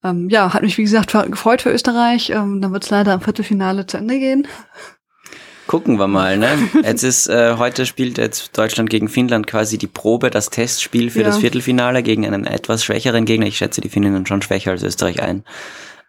[0.04, 2.30] Ähm, ja, hat mich, wie gesagt, gefreut für Österreich.
[2.30, 4.46] Ähm, dann wird es leider im Viertelfinale zu Ende gehen.
[5.72, 6.68] Gucken wir mal, ne?
[6.84, 11.20] Jetzt ist, äh, heute spielt jetzt Deutschland gegen Finnland quasi die Probe, das Testspiel für
[11.20, 11.26] ja.
[11.28, 13.46] das Viertelfinale gegen einen etwas schwächeren Gegner.
[13.46, 15.44] Ich schätze, die Finnen schon schwächer als Österreich ein.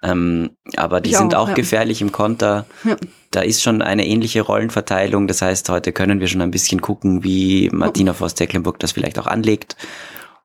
[0.04, 1.54] Ähm, aber die ich sind auch, auch ja.
[1.54, 2.66] gefährlich im Konter.
[2.84, 2.98] Ja.
[3.32, 5.30] Da ist schon eine ähnliche Rollenverteilung.
[5.30, 9.28] Das heißt, heute können wir schon ein bisschen gucken, wie Martina Voss-Tecklenburg das vielleicht auch
[9.28, 9.78] anlegt.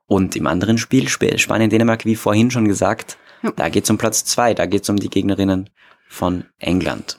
[0.07, 3.51] Und im anderen Spiel, Spanien-Dänemark, wie vorhin schon gesagt, ja.
[3.57, 4.55] da geht es um Platz zwei.
[4.55, 5.71] Da geht es um die Gegnerinnen
[6.09, 7.19] von England.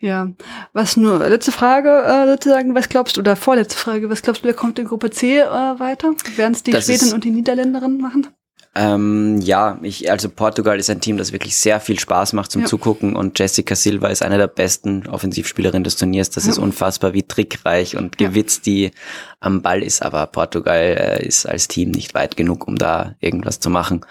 [0.00, 0.30] Ja,
[0.72, 4.46] was nur, letzte Frage äh, sozusagen, was glaubst du, oder vorletzte Frage, was glaubst du,
[4.46, 6.14] wer kommt in Gruppe C äh, weiter?
[6.36, 8.28] Werden es die das Schweden und die Niederländerinnen machen?
[8.76, 12.60] Ähm, ja, ich, also Portugal ist ein Team, das wirklich sehr viel Spaß macht zum
[12.62, 12.68] ja.
[12.68, 16.30] Zugucken und Jessica Silva ist eine der besten Offensivspielerinnen des Turniers.
[16.30, 16.52] Das ja.
[16.52, 18.92] ist unfassbar, wie trickreich und gewitzt die
[19.40, 23.58] am Ball ist, aber Portugal äh, ist als Team nicht weit genug, um da irgendwas
[23.58, 24.06] zu machen.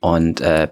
[0.00, 0.68] Und äh,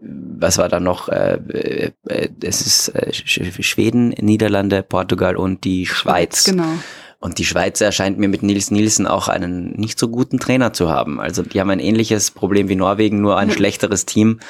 [0.00, 1.08] was war da noch?
[1.08, 6.44] Äh, äh, es ist äh, Schweden, Niederlande, Portugal und die Schweiz.
[6.44, 6.68] Genau.
[7.18, 10.90] Und die Schweiz erscheint mir mit Nils Nielsen auch einen nicht so guten Trainer zu
[10.90, 11.18] haben.
[11.18, 14.40] Also die haben ein ähnliches Problem wie Norwegen, nur ein schlechteres Team.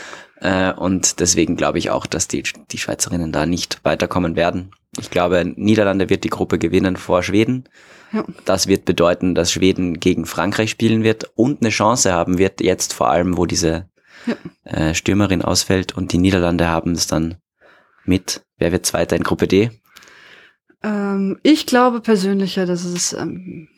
[0.41, 4.73] Äh, und deswegen glaube ich auch, dass die, die Schweizerinnen da nicht weiterkommen werden.
[4.99, 7.65] Ich glaube, Niederlande wird die Gruppe gewinnen vor Schweden.
[8.13, 8.25] Ja.
[8.45, 12.95] Das wird bedeuten, dass Schweden gegen Frankreich spielen wird und eine Chance haben wird, jetzt
[12.95, 13.89] vor allem, wo diese
[14.27, 14.37] ja.
[14.65, 15.97] äh, Stürmerin ausfällt.
[15.97, 17.37] Und die Niederlande haben es dann
[18.05, 18.43] mit.
[18.59, 19.71] Wer wird Zweiter in Gruppe D?
[20.83, 23.69] Ähm, ich glaube persönlich ja, dass es ähm,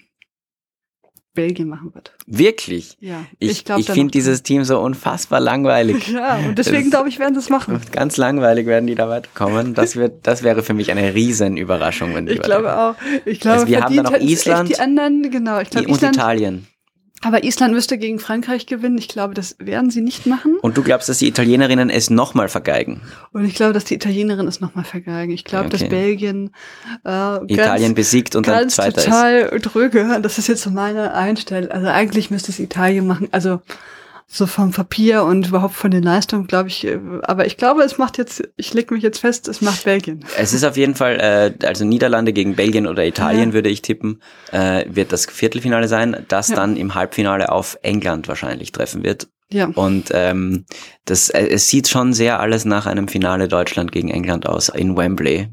[1.39, 2.13] Belgien machen wird.
[2.27, 2.97] Wirklich?
[2.99, 3.25] Ja.
[3.39, 6.09] Ich, ich, ich finde dieses Team so unfassbar langweilig.
[6.13, 7.81] ja, und deswegen glaube ich, werden sie es machen.
[7.93, 9.73] Ganz langweilig werden die da weiterkommen.
[9.73, 12.97] Das wird, das wäre für mich eine riesen Überraschung, wenn die Ich glaube auch.
[13.25, 15.61] Ich glaube, also wir haben da noch Island die anderen, genau.
[15.61, 16.67] Ich glaube, und Island, Italien.
[17.23, 18.97] Aber Island müsste gegen Frankreich gewinnen.
[18.97, 20.57] Ich glaube, das werden sie nicht machen.
[20.63, 23.01] Und du glaubst, dass die Italienerinnen es nochmal vergeigen?
[23.33, 25.33] Und ich glaube, dass die Italienerinnen es nochmal vergeigen.
[25.33, 25.79] Ich glaube, okay.
[25.79, 26.51] dass Belgien
[27.05, 29.51] äh, Italien ganz, besiegt und dann zweiter total ist.
[29.51, 30.21] total dröge.
[30.23, 31.71] Das ist jetzt so meine Einstellung.
[31.71, 33.29] Also eigentlich müsste es Italien machen.
[33.33, 33.61] Also
[34.31, 36.87] so vom Papier und überhaupt von den Leistungen, glaube ich.
[36.87, 40.25] Äh, aber ich glaube, es macht jetzt, ich leg mich jetzt fest, es macht Belgien.
[40.39, 41.19] Es ist auf jeden Fall,
[41.61, 43.55] äh, also Niederlande gegen Belgien oder Italien ja.
[43.55, 44.23] würde ich tippen,
[44.53, 46.57] äh, wird das Viertelfinale sein, das ja.
[46.57, 49.29] dann im Halbfinale auf England wahrscheinlich treffen wird.
[49.51, 49.71] Ja.
[49.75, 50.67] Und ähm,
[51.07, 54.95] das, äh, es sieht schon sehr alles nach einem Finale Deutschland gegen England aus in
[54.95, 55.49] Wembley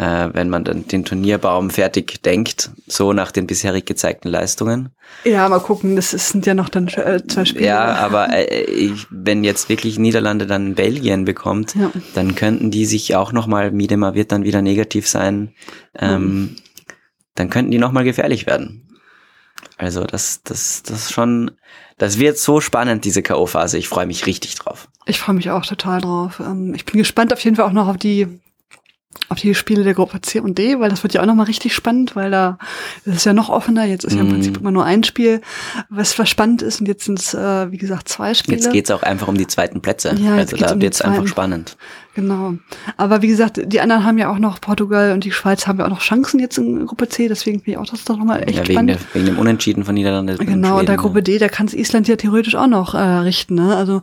[0.00, 4.88] äh, wenn man dann den Turnierbaum fertig denkt, so nach den bisherig gezeigten Leistungen.
[5.24, 7.66] Ja, mal gucken, das sind ja noch dann äh, zwei Spiele.
[7.66, 11.90] Ja, aber äh, ich, wenn jetzt wirklich Niederlande dann Belgien bekommt, ja.
[12.14, 15.52] dann könnten die sich auch nochmal, Miedema wird dann wieder negativ sein,
[15.98, 16.56] ähm, mhm.
[17.34, 18.88] dann könnten die nochmal gefährlich werden.
[19.76, 21.50] Also das, das, das schon,
[21.98, 23.76] das wird so spannend, diese K.O.-Phase.
[23.76, 24.88] Ich freue mich richtig drauf.
[25.04, 26.40] Ich freue mich auch total drauf.
[26.40, 28.40] Ähm, ich bin gespannt auf jeden Fall auch noch auf die
[29.28, 31.74] auf die Spiele der Gruppe C und D, weil das wird ja auch nochmal richtig
[31.74, 32.58] spannend, weil da
[33.04, 33.84] das ist ja noch offener.
[33.84, 34.32] Jetzt ist ja im mhm.
[34.32, 35.40] Prinzip immer nur ein Spiel,
[35.88, 38.56] was, spannend ist und jetzt sind es, äh, wie gesagt, zwei Spiele.
[38.56, 40.14] Jetzt geht's auch einfach um die zweiten Plätze.
[40.20, 41.76] Ja, also da um wird's einfach spannend.
[42.14, 42.54] Genau.
[42.96, 45.86] Aber wie gesagt, die anderen haben ja auch noch, Portugal und die Schweiz haben ja
[45.86, 48.58] auch noch Chancen jetzt in Gruppe C, deswegen bin ich auch das doch nochmal echt
[48.58, 48.90] ja, wegen spannend.
[48.90, 50.36] Der, wegen dem Unentschieden von Niederlande.
[50.36, 53.54] Genau, in der Gruppe D, da kann es Island ja theoretisch auch noch äh, richten.
[53.54, 53.76] Ne?
[53.76, 54.02] Also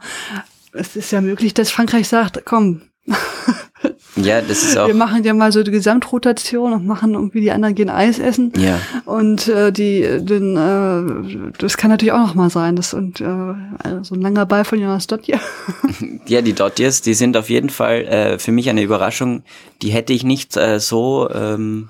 [0.72, 2.82] es ist ja möglich, dass Frankreich sagt, komm,
[4.16, 4.88] ja, das ist auch.
[4.88, 8.51] Wir machen ja mal so die Gesamtrotation und machen irgendwie die anderen gehen Eis essen.
[8.58, 8.80] Ja.
[9.05, 12.76] Und äh, die, den, äh, das kann natürlich auch noch mal sein.
[12.76, 13.53] Das und äh,
[14.01, 15.39] so ein langer Ball von Jonas Dottier.
[16.28, 19.43] ja, die Dottiers, die sind auf jeden Fall äh, für mich eine Überraschung.
[19.82, 21.89] Die hätte ich nicht äh, so ähm,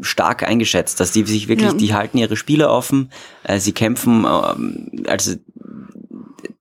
[0.00, 1.76] stark eingeschätzt, dass die sich wirklich, ja.
[1.76, 3.10] die halten ihre Spiele offen,
[3.44, 5.34] äh, sie kämpfen, äh, also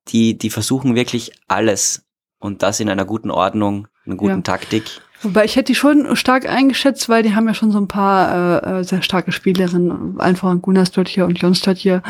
[0.10, 2.09] die, die versuchen wirklich alles
[2.40, 4.42] und das in einer guten Ordnung, einer guten ja.
[4.42, 5.02] Taktik.
[5.22, 8.64] Wobei ich hätte die schon stark eingeschätzt, weil die haben ja schon so ein paar
[8.64, 12.02] äh, äh sehr starke Spielerinnen, einfach Gunnar hier und Jon hier,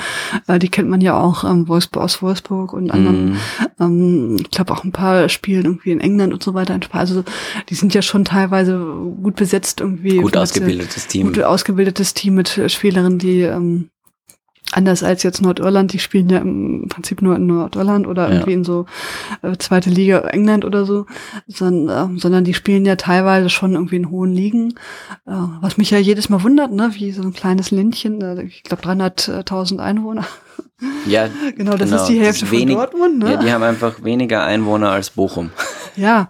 [0.45, 3.37] äh, die kennt man ja auch ähm, Wolfsburg, aus Wolfsburg und anderen, mm.
[3.79, 6.79] ähm, ich glaube auch ein paar spielen irgendwie in England und so weiter.
[6.91, 7.23] Also
[7.69, 10.17] die sind ja schon teilweise gut besetzt irgendwie.
[10.17, 11.27] Gut ausgebildetes Team.
[11.27, 13.89] Gut ausgebildetes Team mit Spielerinnen, die ähm,
[14.71, 18.35] Anders als jetzt Nordirland, die spielen ja im Prinzip nur in Nordirland oder ja.
[18.35, 18.85] irgendwie in so
[19.41, 21.07] äh, zweite Liga England oder so,
[21.47, 24.75] sondern, äh, sondern die spielen ja teilweise schon irgendwie in hohen Ligen,
[25.25, 28.61] äh, was mich ja jedes Mal wundert, ne, wie so ein kleines Ländchen, äh, ich
[28.61, 30.25] glaube 300.000 Einwohner.
[31.07, 32.01] Ja, genau, das genau.
[32.01, 33.19] ist die Hälfte ist wenig, von Dortmund.
[33.19, 33.31] Ne?
[33.31, 35.51] Ja, die haben einfach weniger Einwohner als Bochum.
[35.95, 36.29] Ja,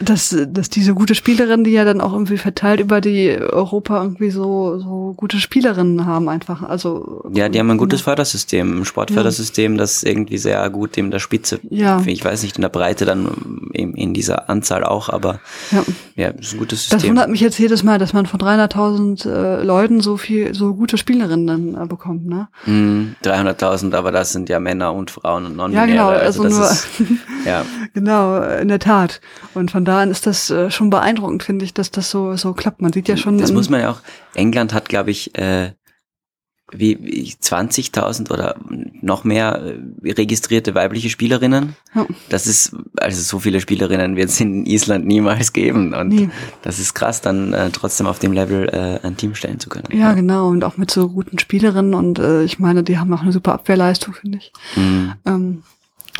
[0.00, 4.30] dass, dass diese gute Spielerin, die ja dann auch irgendwie verteilt über die Europa irgendwie
[4.30, 6.62] so, so gute Spielerinnen haben einfach.
[6.62, 9.78] Also ja, die haben ein gutes Fördersystem, ein Sportfördersystem, ja.
[9.78, 12.02] das irgendwie sehr gut in der Spitze, ja.
[12.06, 13.28] ich weiß nicht in der Breite dann
[13.72, 15.40] in, in dieser Anzahl auch, aber
[15.70, 15.84] ja,
[16.16, 16.98] ja ist ein gutes System.
[16.98, 20.74] Das wundert mich jetzt jedes Mal, dass man von 300.000 äh, Leuten so viel, so
[20.74, 22.48] gute Spielerinnen dann äh, bekommt, ne?
[22.66, 26.58] Mm, 300.000, aber das sind ja Männer und Frauen und non Ja, genau, also, also
[26.58, 26.88] nur, ist,
[27.46, 27.64] ja.
[27.94, 29.20] Genau, in der Tat.
[29.54, 32.52] Und von da an ist das äh, schon beeindruckend, finde ich, dass das so, so
[32.52, 32.82] klappt.
[32.82, 33.38] Man sieht ja schon.
[33.38, 34.00] Das muss man ja auch,
[34.34, 35.72] England hat, glaube ich, äh,
[36.70, 38.56] wie, wie 20.000 oder
[39.00, 41.74] noch mehr äh, registrierte weibliche Spielerinnen.
[41.94, 42.06] Ja.
[42.28, 45.94] Das ist, also so viele Spielerinnen wird es in Island niemals geben.
[45.94, 46.28] Und nee.
[46.62, 49.88] das ist krass, dann äh, trotzdem auf dem Level äh, ein Team stellen zu können.
[49.92, 50.48] Ja, ja, genau.
[50.48, 51.94] Und auch mit so guten Spielerinnen.
[51.94, 54.52] Und äh, ich meine, die haben auch eine super Abwehrleistung, finde ich.
[54.76, 55.14] Mhm.
[55.24, 55.62] Ähm,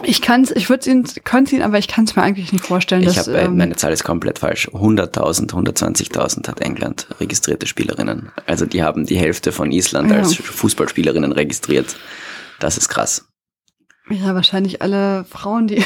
[0.03, 3.03] ich kann's, ich würde ihn, könnte ihn, aber ich kann es mir eigentlich nicht vorstellen.
[3.03, 4.69] Ich dass, habe, äh, ähm, meine Zahl ist komplett falsch.
[4.69, 8.31] 100.000, 120.000 hat England registrierte Spielerinnen.
[8.47, 10.19] Also die haben die Hälfte von Island ja.
[10.19, 11.97] als Fußballspielerinnen registriert.
[12.61, 13.29] Das ist krass.
[14.11, 15.85] Ja, wahrscheinlich alle Frauen, die.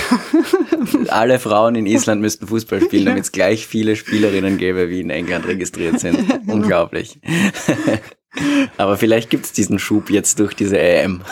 [1.09, 5.11] alle Frauen in Island müssten Fußball spielen, damit es gleich viele Spielerinnen gäbe, wie in
[5.11, 6.19] England registriert sind.
[6.47, 7.19] Unglaublich.
[8.77, 11.23] Aber vielleicht gibt's diesen Schub jetzt durch diese EM.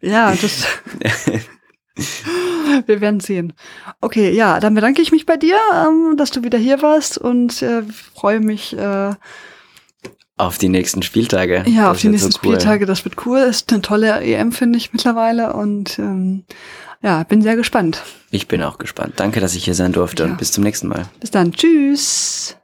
[0.00, 0.66] ja, das.
[2.86, 3.52] Wir werden sehen.
[4.00, 7.62] Okay, ja, dann bedanke ich mich bei dir, ähm, dass du wieder hier warst und
[7.62, 7.82] äh,
[8.14, 9.14] freue mich äh,
[10.36, 11.64] auf die nächsten Spieltage.
[11.66, 12.54] Ja, das auf die nächsten so cool.
[12.54, 12.84] Spieltage.
[12.84, 13.38] Das wird cool.
[13.38, 16.44] Ist eine tolle EM, finde ich mittlerweile und ähm,
[17.02, 18.02] ja, bin sehr gespannt.
[18.30, 19.14] Ich bin auch gespannt.
[19.16, 20.30] Danke, dass ich hier sein durfte ja.
[20.30, 21.06] und bis zum nächsten Mal.
[21.20, 21.52] Bis dann.
[21.52, 22.56] Tschüss.